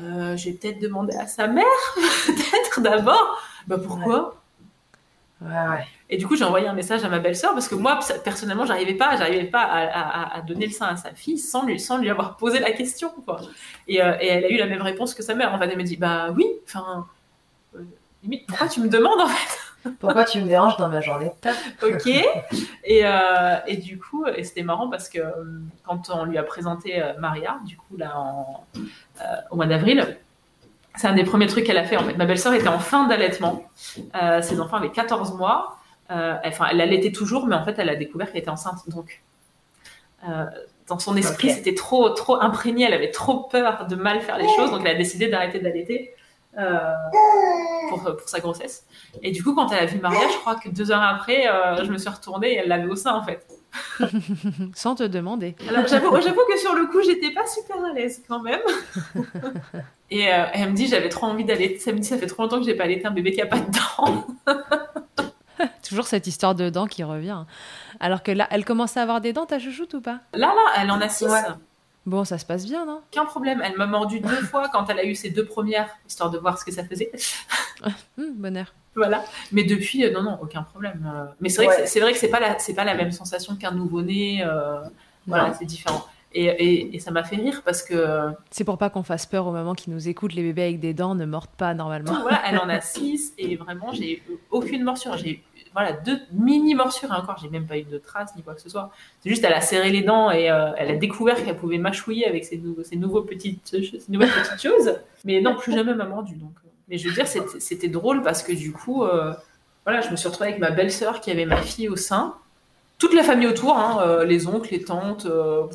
[0.00, 1.64] Euh, je vais peut-être demander à sa mère,
[2.26, 3.38] peut-être d'abord.
[3.66, 4.36] Bah pourquoi?
[5.40, 5.48] Ouais.
[5.48, 5.86] ouais.
[6.10, 8.94] Et du coup, j'ai envoyé un message à ma belle-sœur parce que moi, personnellement, j'arrivais
[8.94, 12.36] pas, j'arrivais pas à, donner le sein à sa fille sans lui, sans lui avoir
[12.36, 13.40] posé la question, quoi.
[13.86, 15.52] Et, euh, et elle a eu la même réponse que sa mère.
[15.52, 17.06] En fait, elle m'a dit, bah oui, enfin,
[17.76, 17.80] euh,
[18.22, 19.90] limite, pourquoi tu me demandes en fait?
[20.00, 21.30] Pourquoi tu me déranges dans ma journée?
[21.82, 22.06] Ok.
[22.06, 25.20] Et, euh, et du coup, et c'était marrant parce que
[25.84, 28.64] quand on lui a présenté Maria, du coup, là, en,
[29.50, 30.16] au mois d'avril,
[30.96, 31.96] c'est un des premiers trucs qu'elle a fait.
[31.96, 33.70] En fait, ma belle-sœur était en fin d'allaitement.
[34.42, 35.77] ses enfants avaient 14 mois.
[36.10, 38.88] Euh, enfin, elle allaitait toujours, mais en fait, elle a découvert qu'elle était enceinte.
[38.88, 39.22] Donc,
[40.28, 40.44] euh,
[40.86, 42.84] dans son esprit, c'était trop, trop imprégné.
[42.86, 46.14] Elle avait trop peur de mal faire les choses, donc elle a décidé d'arrêter d'allaiter
[46.58, 46.78] euh,
[47.90, 48.86] pour, pour, sa grossesse.
[49.22, 51.44] Et du coup, quand elle a vu Maria, je crois que deux heures après,
[51.82, 53.46] je me suis retournée et elle l'avait au sein, en fait.
[54.74, 55.56] Sans te demander.
[55.68, 58.60] Alors, j'avoue, que sur le coup, j'étais pas super à l'aise quand même.
[60.10, 61.78] et elle me dit, j'avais trop envie d'allaiter.
[61.78, 63.46] Ça me dit, ça fait trop longtemps que j'ai pas allaité un bébé qui a
[63.46, 64.26] pas de dents.
[65.88, 67.44] Toujours cette histoire de dents qui revient.
[68.00, 70.20] Alors que là, elle commence à avoir des dents, ta chouchoute ou pas?
[70.34, 71.26] Là, là, elle en a six.
[72.06, 73.02] Bon, ça se passe bien, non?
[73.12, 73.60] Aucun problème.
[73.62, 76.58] Elle m'a mordu deux fois quand elle a eu ses deux premières, histoire de voir
[76.58, 77.10] ce que ça faisait.
[78.16, 78.72] Hum, bonheur.
[78.96, 79.24] Voilà.
[79.52, 81.06] Mais depuis, euh, non, non, aucun problème.
[81.06, 81.26] Euh.
[81.40, 83.56] mais c'est vrai, que c'est vrai que c'est pas la, c'est pas la même sensation
[83.56, 84.42] qu'un nouveau-né.
[84.42, 84.80] Euh,
[85.26, 86.04] voilà, c'est différent.
[86.32, 88.32] Et, et, et ça m'a fait rire parce que.
[88.50, 90.34] C'est pour pas qu'on fasse peur aux mamans qui nous écoutent.
[90.34, 92.20] Les bébés avec des dents ne mordent pas normalement.
[92.22, 95.16] Voilà, elle en a six et vraiment, j'ai eu aucune morsure.
[95.16, 95.42] J'ai eu
[95.72, 98.60] voilà, deux mini morsures et encore, j'ai même pas eu de traces ni quoi que
[98.60, 98.90] ce soit.
[99.22, 102.26] C'est juste, elle a serré les dents et euh, elle a découvert qu'elle pouvait mâchouiller
[102.26, 104.98] avec ces, nouveaux, ces, nouveaux petites, ces nouvelles petites choses.
[105.24, 106.34] Mais non, plus jamais m'a mordu.
[106.36, 106.52] Donc.
[106.88, 107.26] Mais je veux dire,
[107.58, 109.34] c'était drôle parce que du coup, euh,
[109.84, 112.34] voilà, je me suis retrouvée avec ma belle-sœur qui avait ma fille au sein.
[112.98, 115.66] Toute la famille autour, hein, euh, les oncles, les tantes, euh,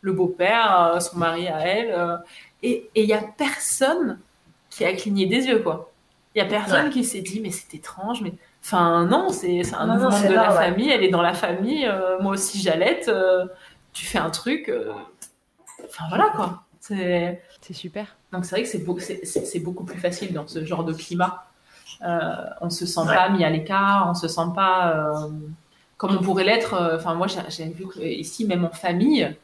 [0.00, 1.92] le beau-père, euh, son mari à elle.
[1.92, 2.16] euh,
[2.62, 4.18] et il y a personne
[4.70, 5.90] qui a cligné des yeux, quoi.
[6.34, 6.92] Il y a personne Ouais.
[6.92, 8.32] qui s'est dit, mais c'est étrange, mais.
[8.70, 10.54] Enfin, non, c'est un Non, mouvement de la ouais.
[10.56, 13.46] famille, elle est dans la famille, euh, moi aussi j'allaite, euh,
[13.94, 14.68] tu fais un truc.
[14.68, 14.92] euh,
[15.86, 16.64] Enfin, voilà, quoi.
[16.80, 17.40] C'est.
[17.72, 18.16] Super.
[18.32, 18.98] Donc c'est vrai que c'est beau-
[19.64, 21.44] beaucoup plus facile dans ce genre de climat.
[22.04, 22.20] Euh,
[22.60, 23.14] on se sent Ouais.
[23.14, 25.28] pas mis à l'écart, on se sent pas euh,
[25.96, 26.74] comme on pourrait l'être.
[26.74, 29.34] euh, Enfin moi j'ai j'ai vu que ici même en famille,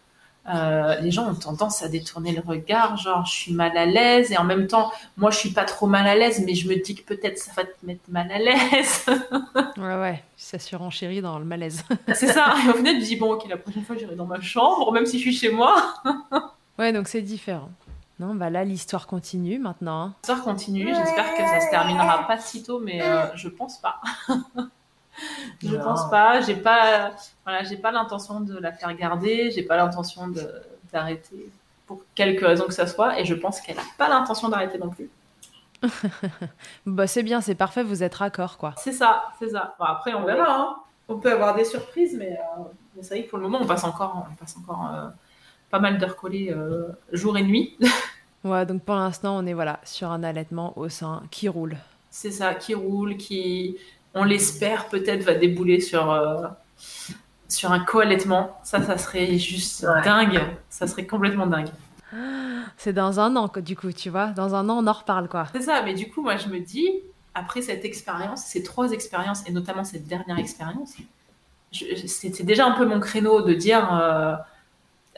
[0.53, 4.31] euh, les gens ont tendance à détourner le regard, genre je suis mal à l'aise
[4.31, 6.75] et en même temps moi je suis pas trop mal à l'aise mais je me
[6.83, 9.07] dis que peut-être ça va te mettre mal à l'aise.
[9.77, 10.23] Ouais, ouais.
[10.37, 11.83] Ça surenchérit dans le malaise.
[12.15, 12.55] c'est ça.
[12.67, 15.07] Et au final je dis bon ok la prochaine fois j'irai dans ma chambre même
[15.07, 15.95] si je suis chez moi.
[16.79, 17.71] ouais, donc c'est différent.
[18.21, 20.01] Non, bah là, l'histoire continue maintenant.
[20.03, 20.15] hein.
[20.23, 20.87] L'histoire continue.
[20.87, 24.01] J'espère que ça se terminera pas si tôt, mais euh, je pense pas.
[25.63, 25.83] Je Non.
[25.85, 26.41] pense pas.
[26.43, 27.13] J'ai pas,
[27.45, 29.51] voilà, j'ai pas l'intention de la faire garder.
[29.51, 30.29] J'ai pas l'intention
[30.93, 31.51] d'arrêter
[31.87, 34.89] pour quelque raison que ça soit, et je pense qu'elle a pas l'intention d'arrêter non
[34.91, 35.11] plus.
[36.87, 38.75] Bah, c'est bien, c'est parfait, vous êtes raccord, quoi.
[38.79, 39.75] C'est ça, c'est ça.
[39.79, 40.47] Bon, après, on verra.
[40.49, 40.77] hein.
[41.09, 42.63] On peut avoir des surprises, mais, euh,
[42.97, 45.09] mais c'est vrai que pour le moment, on passe encore, on passe encore euh,
[45.71, 47.77] pas mal d'heures collées euh, jour et nuit.
[48.45, 51.79] Ouais, donc pour l'instant, on est voilà sur un allaitement au sein qui roule.
[52.11, 53.79] c'est ça, qui roule, qui,
[54.15, 56.47] on l'espère, peut-être va débouler sur, euh,
[57.49, 58.59] sur un co-allaitement.
[58.63, 60.03] Ça, ça serait juste Ouais.
[60.03, 60.41] dingue.
[60.69, 61.69] Ça serait complètement dingue.
[62.77, 64.29] C'est dans un an, du coup, tu vois.
[64.29, 65.47] Dans un an, on en reparle, quoi.
[65.53, 66.89] C'est ça, mais du coup, moi, je me dis,
[67.35, 70.95] après cette expérience, ces trois expériences, et notamment cette dernière expérience,
[71.73, 74.37] c'était déjà un peu mon créneau de dire euh,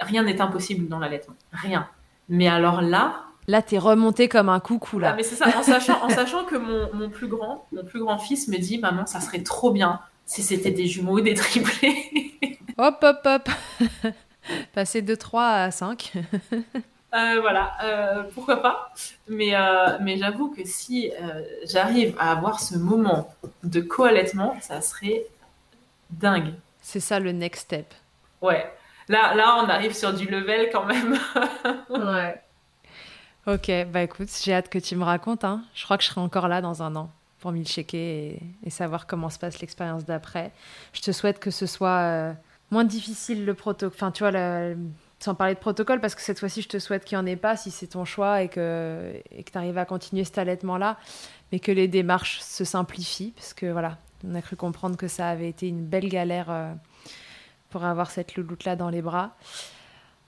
[0.00, 1.34] rien n'est impossible dans l'allaitement.
[1.52, 1.86] Rien.
[2.30, 5.14] Mais alors là, Là, t'es remonté comme un coucou, Ah, là.
[5.14, 8.18] mais c'est ça, en sachant, en sachant que mon, mon plus grand, mon plus grand
[8.18, 12.32] fils me dit, maman, ça serait trop bien si c'était des jumeaux ou des triplés.
[12.78, 13.48] Hop, hop, hop.
[14.74, 16.12] Passer de 3 à 5.
[17.14, 18.92] Euh, voilà, euh, pourquoi pas.
[19.28, 23.32] Mais, euh, mais j'avoue que si euh, j'arrive à avoir ce moment
[23.62, 25.24] de co-allaitement, ça serait
[26.10, 26.52] dingue.
[26.82, 27.94] C'est ça le next step.
[28.42, 28.70] Ouais.
[29.08, 31.16] Là, là, on arrive sur du level quand même.
[31.88, 32.38] Ouais.
[33.46, 35.44] Ok, bah écoute, j'ai hâte que tu me racontes.
[35.44, 35.62] Hein.
[35.72, 37.98] Je crois que je serai encore là dans un an pour m'y checker
[38.32, 40.50] et, et savoir comment se passe l'expérience d'après.
[40.92, 42.32] Je te souhaite que ce soit euh,
[42.72, 43.94] moins difficile le protocole.
[43.94, 44.32] Enfin, tu vois,
[45.20, 47.36] sans parler de protocole, parce que cette fois-ci, je te souhaite qu'il n'y en ait
[47.36, 50.98] pas si c'est ton choix et que et que tu arrives à continuer cet allaitement-là,
[51.52, 55.28] mais que les démarches se simplifient, parce que voilà, on a cru comprendre que ça
[55.28, 56.72] avait été une belle galère euh,
[57.70, 59.36] pour avoir cette louloute-là dans les bras.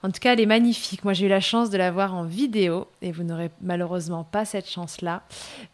[0.01, 1.03] En tout cas, elle est magnifique.
[1.03, 4.45] Moi, j'ai eu la chance de la voir en vidéo et vous n'aurez malheureusement pas
[4.45, 5.23] cette chance-là,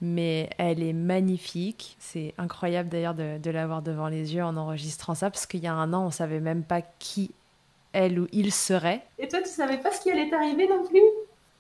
[0.02, 1.96] mais elle est magnifique.
[2.00, 5.68] C'est incroyable d'ailleurs de, de l'avoir devant les yeux en enregistrant ça parce qu'il y
[5.68, 7.32] a un an, on savait même pas qui
[7.94, 9.06] elle ou il serait.
[9.20, 11.02] Et toi, tu savais pas ce qui allait t'arriver non plus?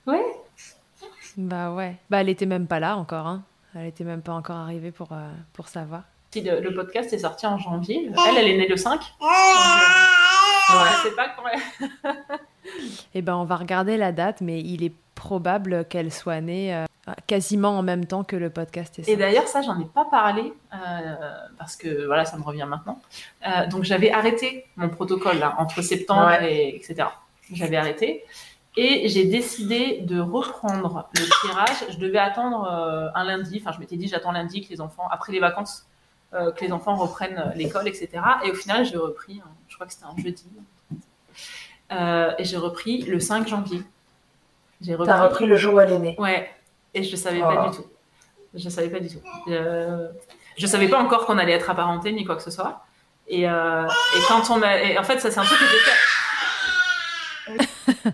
[0.07, 0.25] Ouais.
[1.37, 1.95] Bah ouais.
[2.09, 3.27] Bah elle était même pas là encore.
[3.27, 3.43] Hein.
[3.75, 6.03] Elle était même pas encore arrivée pour, euh, pour savoir.
[6.31, 8.99] Si le, le podcast est sorti en janvier, elle, elle est née le 5.
[9.21, 9.27] Ouais.
[10.69, 11.43] Je sais pas quand.
[13.13, 16.85] Eh ben, on va regarder la date, mais il est probable qu'elle soit née euh,
[17.27, 20.51] quasiment en même temps que le podcast est Et d'ailleurs, ça, j'en ai pas parlé
[20.73, 21.15] euh,
[21.59, 22.99] parce que voilà, ça me revient maintenant.
[23.47, 26.53] Euh, donc, j'avais arrêté mon protocole là, entre septembre Ouais.
[26.53, 27.07] et etc.
[27.53, 28.23] J'avais arrêté
[28.77, 31.85] et j'ai décidé de reprendre le tirage.
[31.91, 33.61] Je devais attendre euh, un lundi.
[33.61, 35.85] Enfin, je m'étais dit, j'attends lundi que les enfants, après les vacances,
[36.35, 38.09] euh, que les enfants reprennent euh, l'école, etc.
[38.43, 39.41] Et au final, j'ai repris.
[39.43, 40.45] hein, je crois que c'était un jeudi.
[41.91, 43.81] Euh, et j'ai repris le 5 janvier.
[44.81, 46.15] J'ai T'as repris le jour où elle est née.
[46.19, 46.49] Ouais,
[46.93, 47.53] et je savais Oh.
[47.53, 47.85] pas du tout.
[48.53, 49.19] Je savais pas du tout.
[49.49, 50.09] Euh,
[50.57, 52.85] je savais pas encore qu'on allait être apparentés ni quoi que ce soit.
[53.27, 55.79] Et, euh, et quand on a, et en fait, ça c'est un truc que j'ai
[55.79, 55.91] fait.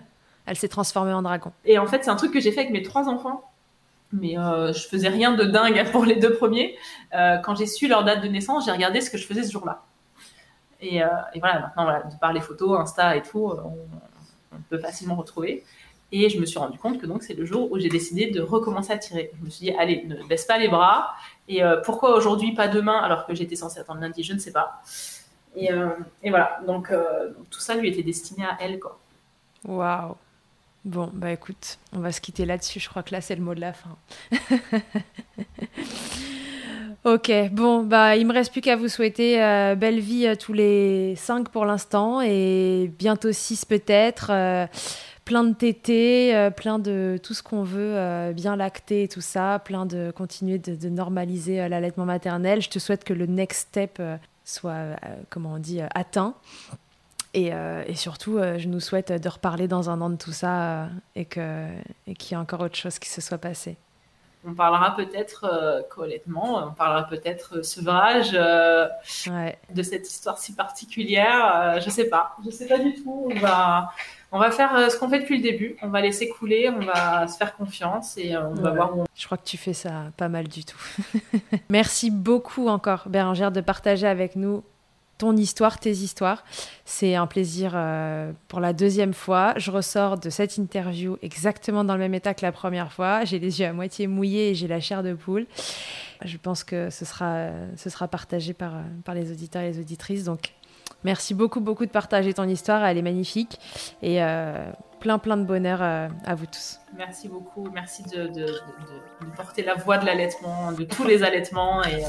[0.46, 1.52] Elle s'est transformée en dragon.
[1.66, 3.51] Et en fait, c'est un truc que j'ai fait avec mes trois enfants.
[4.14, 6.78] Mais euh, je faisais rien de dingue pour les deux premiers.
[7.14, 9.52] Euh, quand j'ai su leur date de naissance, j'ai regardé ce que je faisais ce
[9.52, 9.84] jour-là.
[10.82, 11.08] Et, euh,
[11.40, 13.78] voilà, maintenant, de par les photos, Insta et tout, on,
[14.54, 15.64] on peut facilement retrouver.
[16.14, 18.42] Et je me suis rendu compte que donc c'est le jour où j'ai décidé de
[18.42, 19.32] recommencer à tirer.
[19.40, 21.16] Je me suis dit, allez, ne baisse pas les bras.
[21.48, 24.52] Et euh, pourquoi aujourd'hui, pas demain, alors que j'étais censée attendre lundi, je ne sais
[24.52, 24.82] pas.
[25.56, 25.90] Et, euh,
[26.24, 28.80] voilà, donc, euh, tout ça lui était destiné à elle.
[29.66, 30.16] Waouh.
[30.84, 32.80] Bon, bah écoute, on va se quitter là-dessus.
[32.80, 33.96] Je crois que là, c'est le mot de la fin.
[37.06, 40.54] ok, bon, bah il me reste plus qu'à vous souhaiter euh, belle vie à tous
[40.54, 44.32] les cinq pour l'instant et bientôt six peut-être.
[44.32, 44.66] Euh,
[45.24, 49.62] plein de tétés, euh, plein de tout ce qu'on veut, bien lacter et tout ça,
[49.64, 52.60] plein de continuer de, normaliser l'allaitement maternel.
[52.64, 54.02] Je te souhaite que le next step
[54.46, 54.98] soit,
[55.30, 56.34] comment on dit, atteint.
[57.34, 57.52] Et,
[57.88, 61.42] et, surtout, je nous souhaite de reparler dans un an de tout ça et qu'il
[62.08, 63.78] et qu'il y ait encore autre chose qui se soit passé.
[64.44, 65.82] On parlera peut-être euh,
[66.36, 68.88] on parlera peut-être euh, sevrage euh,
[69.70, 71.52] de cette histoire si particulière.
[71.56, 73.30] Euh, je sais pas, je sais pas du tout.
[73.32, 73.92] On va,
[74.32, 75.76] on va faire ce qu'on fait depuis le début.
[75.84, 79.06] On va laisser couler, on va se faire confiance et on va voir où on...
[79.16, 80.82] Je crois que tu fais ça pas mal du tout.
[81.70, 84.64] Merci beaucoup encore, Bérangère, de partager avec nous
[85.22, 86.44] ton histoire, tes histoires.
[86.84, 89.54] C'est un plaisir euh, pour la deuxième fois.
[89.56, 93.24] Je ressors de cette interview exactement dans le même état que la première fois.
[93.24, 95.46] J'ai les yeux à moitié mouillés et j'ai la chair de poule.
[96.26, 98.74] Je pense que ce sera, ce sera partagé par,
[99.06, 100.24] par les auditeurs et les auditrices.
[100.24, 100.54] Donc,
[101.04, 102.84] merci beaucoup, beaucoup de partager ton histoire.
[102.84, 103.60] Elle est magnifique.
[104.02, 106.80] Et euh, plein, plein de bonheur euh, à vous tous.
[106.98, 107.70] Merci beaucoup.
[107.72, 108.32] Merci de,
[109.36, 111.84] porter la voix de l'allaitement, de tous les allaitements.
[111.84, 112.02] Et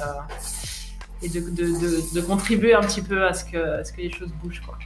[1.23, 4.33] et de, de, de, contribuer un petit peu à ce que, ce que les choses
[4.43, 4.61] bougent.
[4.61, 4.77] Quoi.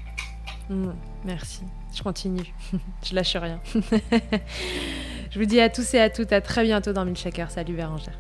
[0.68, 0.92] Mm,
[1.24, 1.62] merci.
[1.94, 2.52] Je continue.
[3.02, 3.60] je lâche rien.
[5.30, 7.50] je vous dis à tous et à toutes à très bientôt dans Milkshaker.
[7.50, 8.18] Salut Bérangère.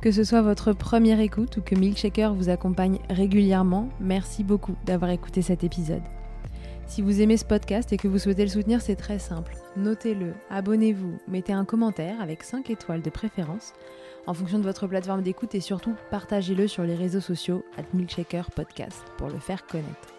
[0.00, 5.10] Que ce soit votre première écoute ou que Milkshaker vous accompagne régulièrement, merci beaucoup d'avoir
[5.10, 6.02] écouté cet épisode.
[6.86, 9.56] Si vous aimez ce podcast et que vous souhaitez le soutenir, c'est très simple.
[9.76, 13.72] Notez-le, abonnez-vous, mettez un commentaire avec 5 étoiles de préférence
[14.28, 18.50] en fonction de votre plateforme d'écoute et surtout partagez-le sur les réseaux sociaux at Milkshaker
[18.50, 20.12] Podcast pour le faire connaître.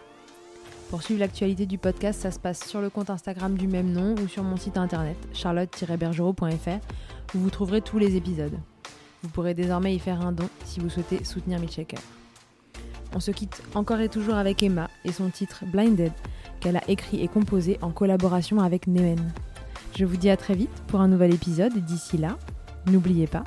[0.90, 4.16] Pour suivre l'actualité du podcast, ça se passe sur le compte Instagram du même nom
[4.16, 8.58] ou sur mon site internet charlotte-bergerot.fr où vous trouverez tous les épisodes.
[9.22, 12.00] Vous pourrez désormais y faire un don si vous souhaitez soutenir Milkshaker.
[13.14, 16.14] On se quitte encore et toujours avec Emma et son titre Blinded
[16.62, 19.32] qu'elle a écrit et composé en collaboration avec Nemen.
[19.96, 22.40] Je vous dis à très vite pour un nouvel épisode et d'ici là,
[22.88, 23.44] n'oubliez pas,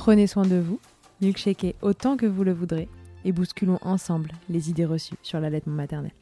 [0.00, 0.80] Prenez soin de vous,
[1.20, 2.88] milkshakez autant que vous le voudrez
[3.26, 6.12] et bousculons ensemble les idées reçues sur la l'allaitement maternel.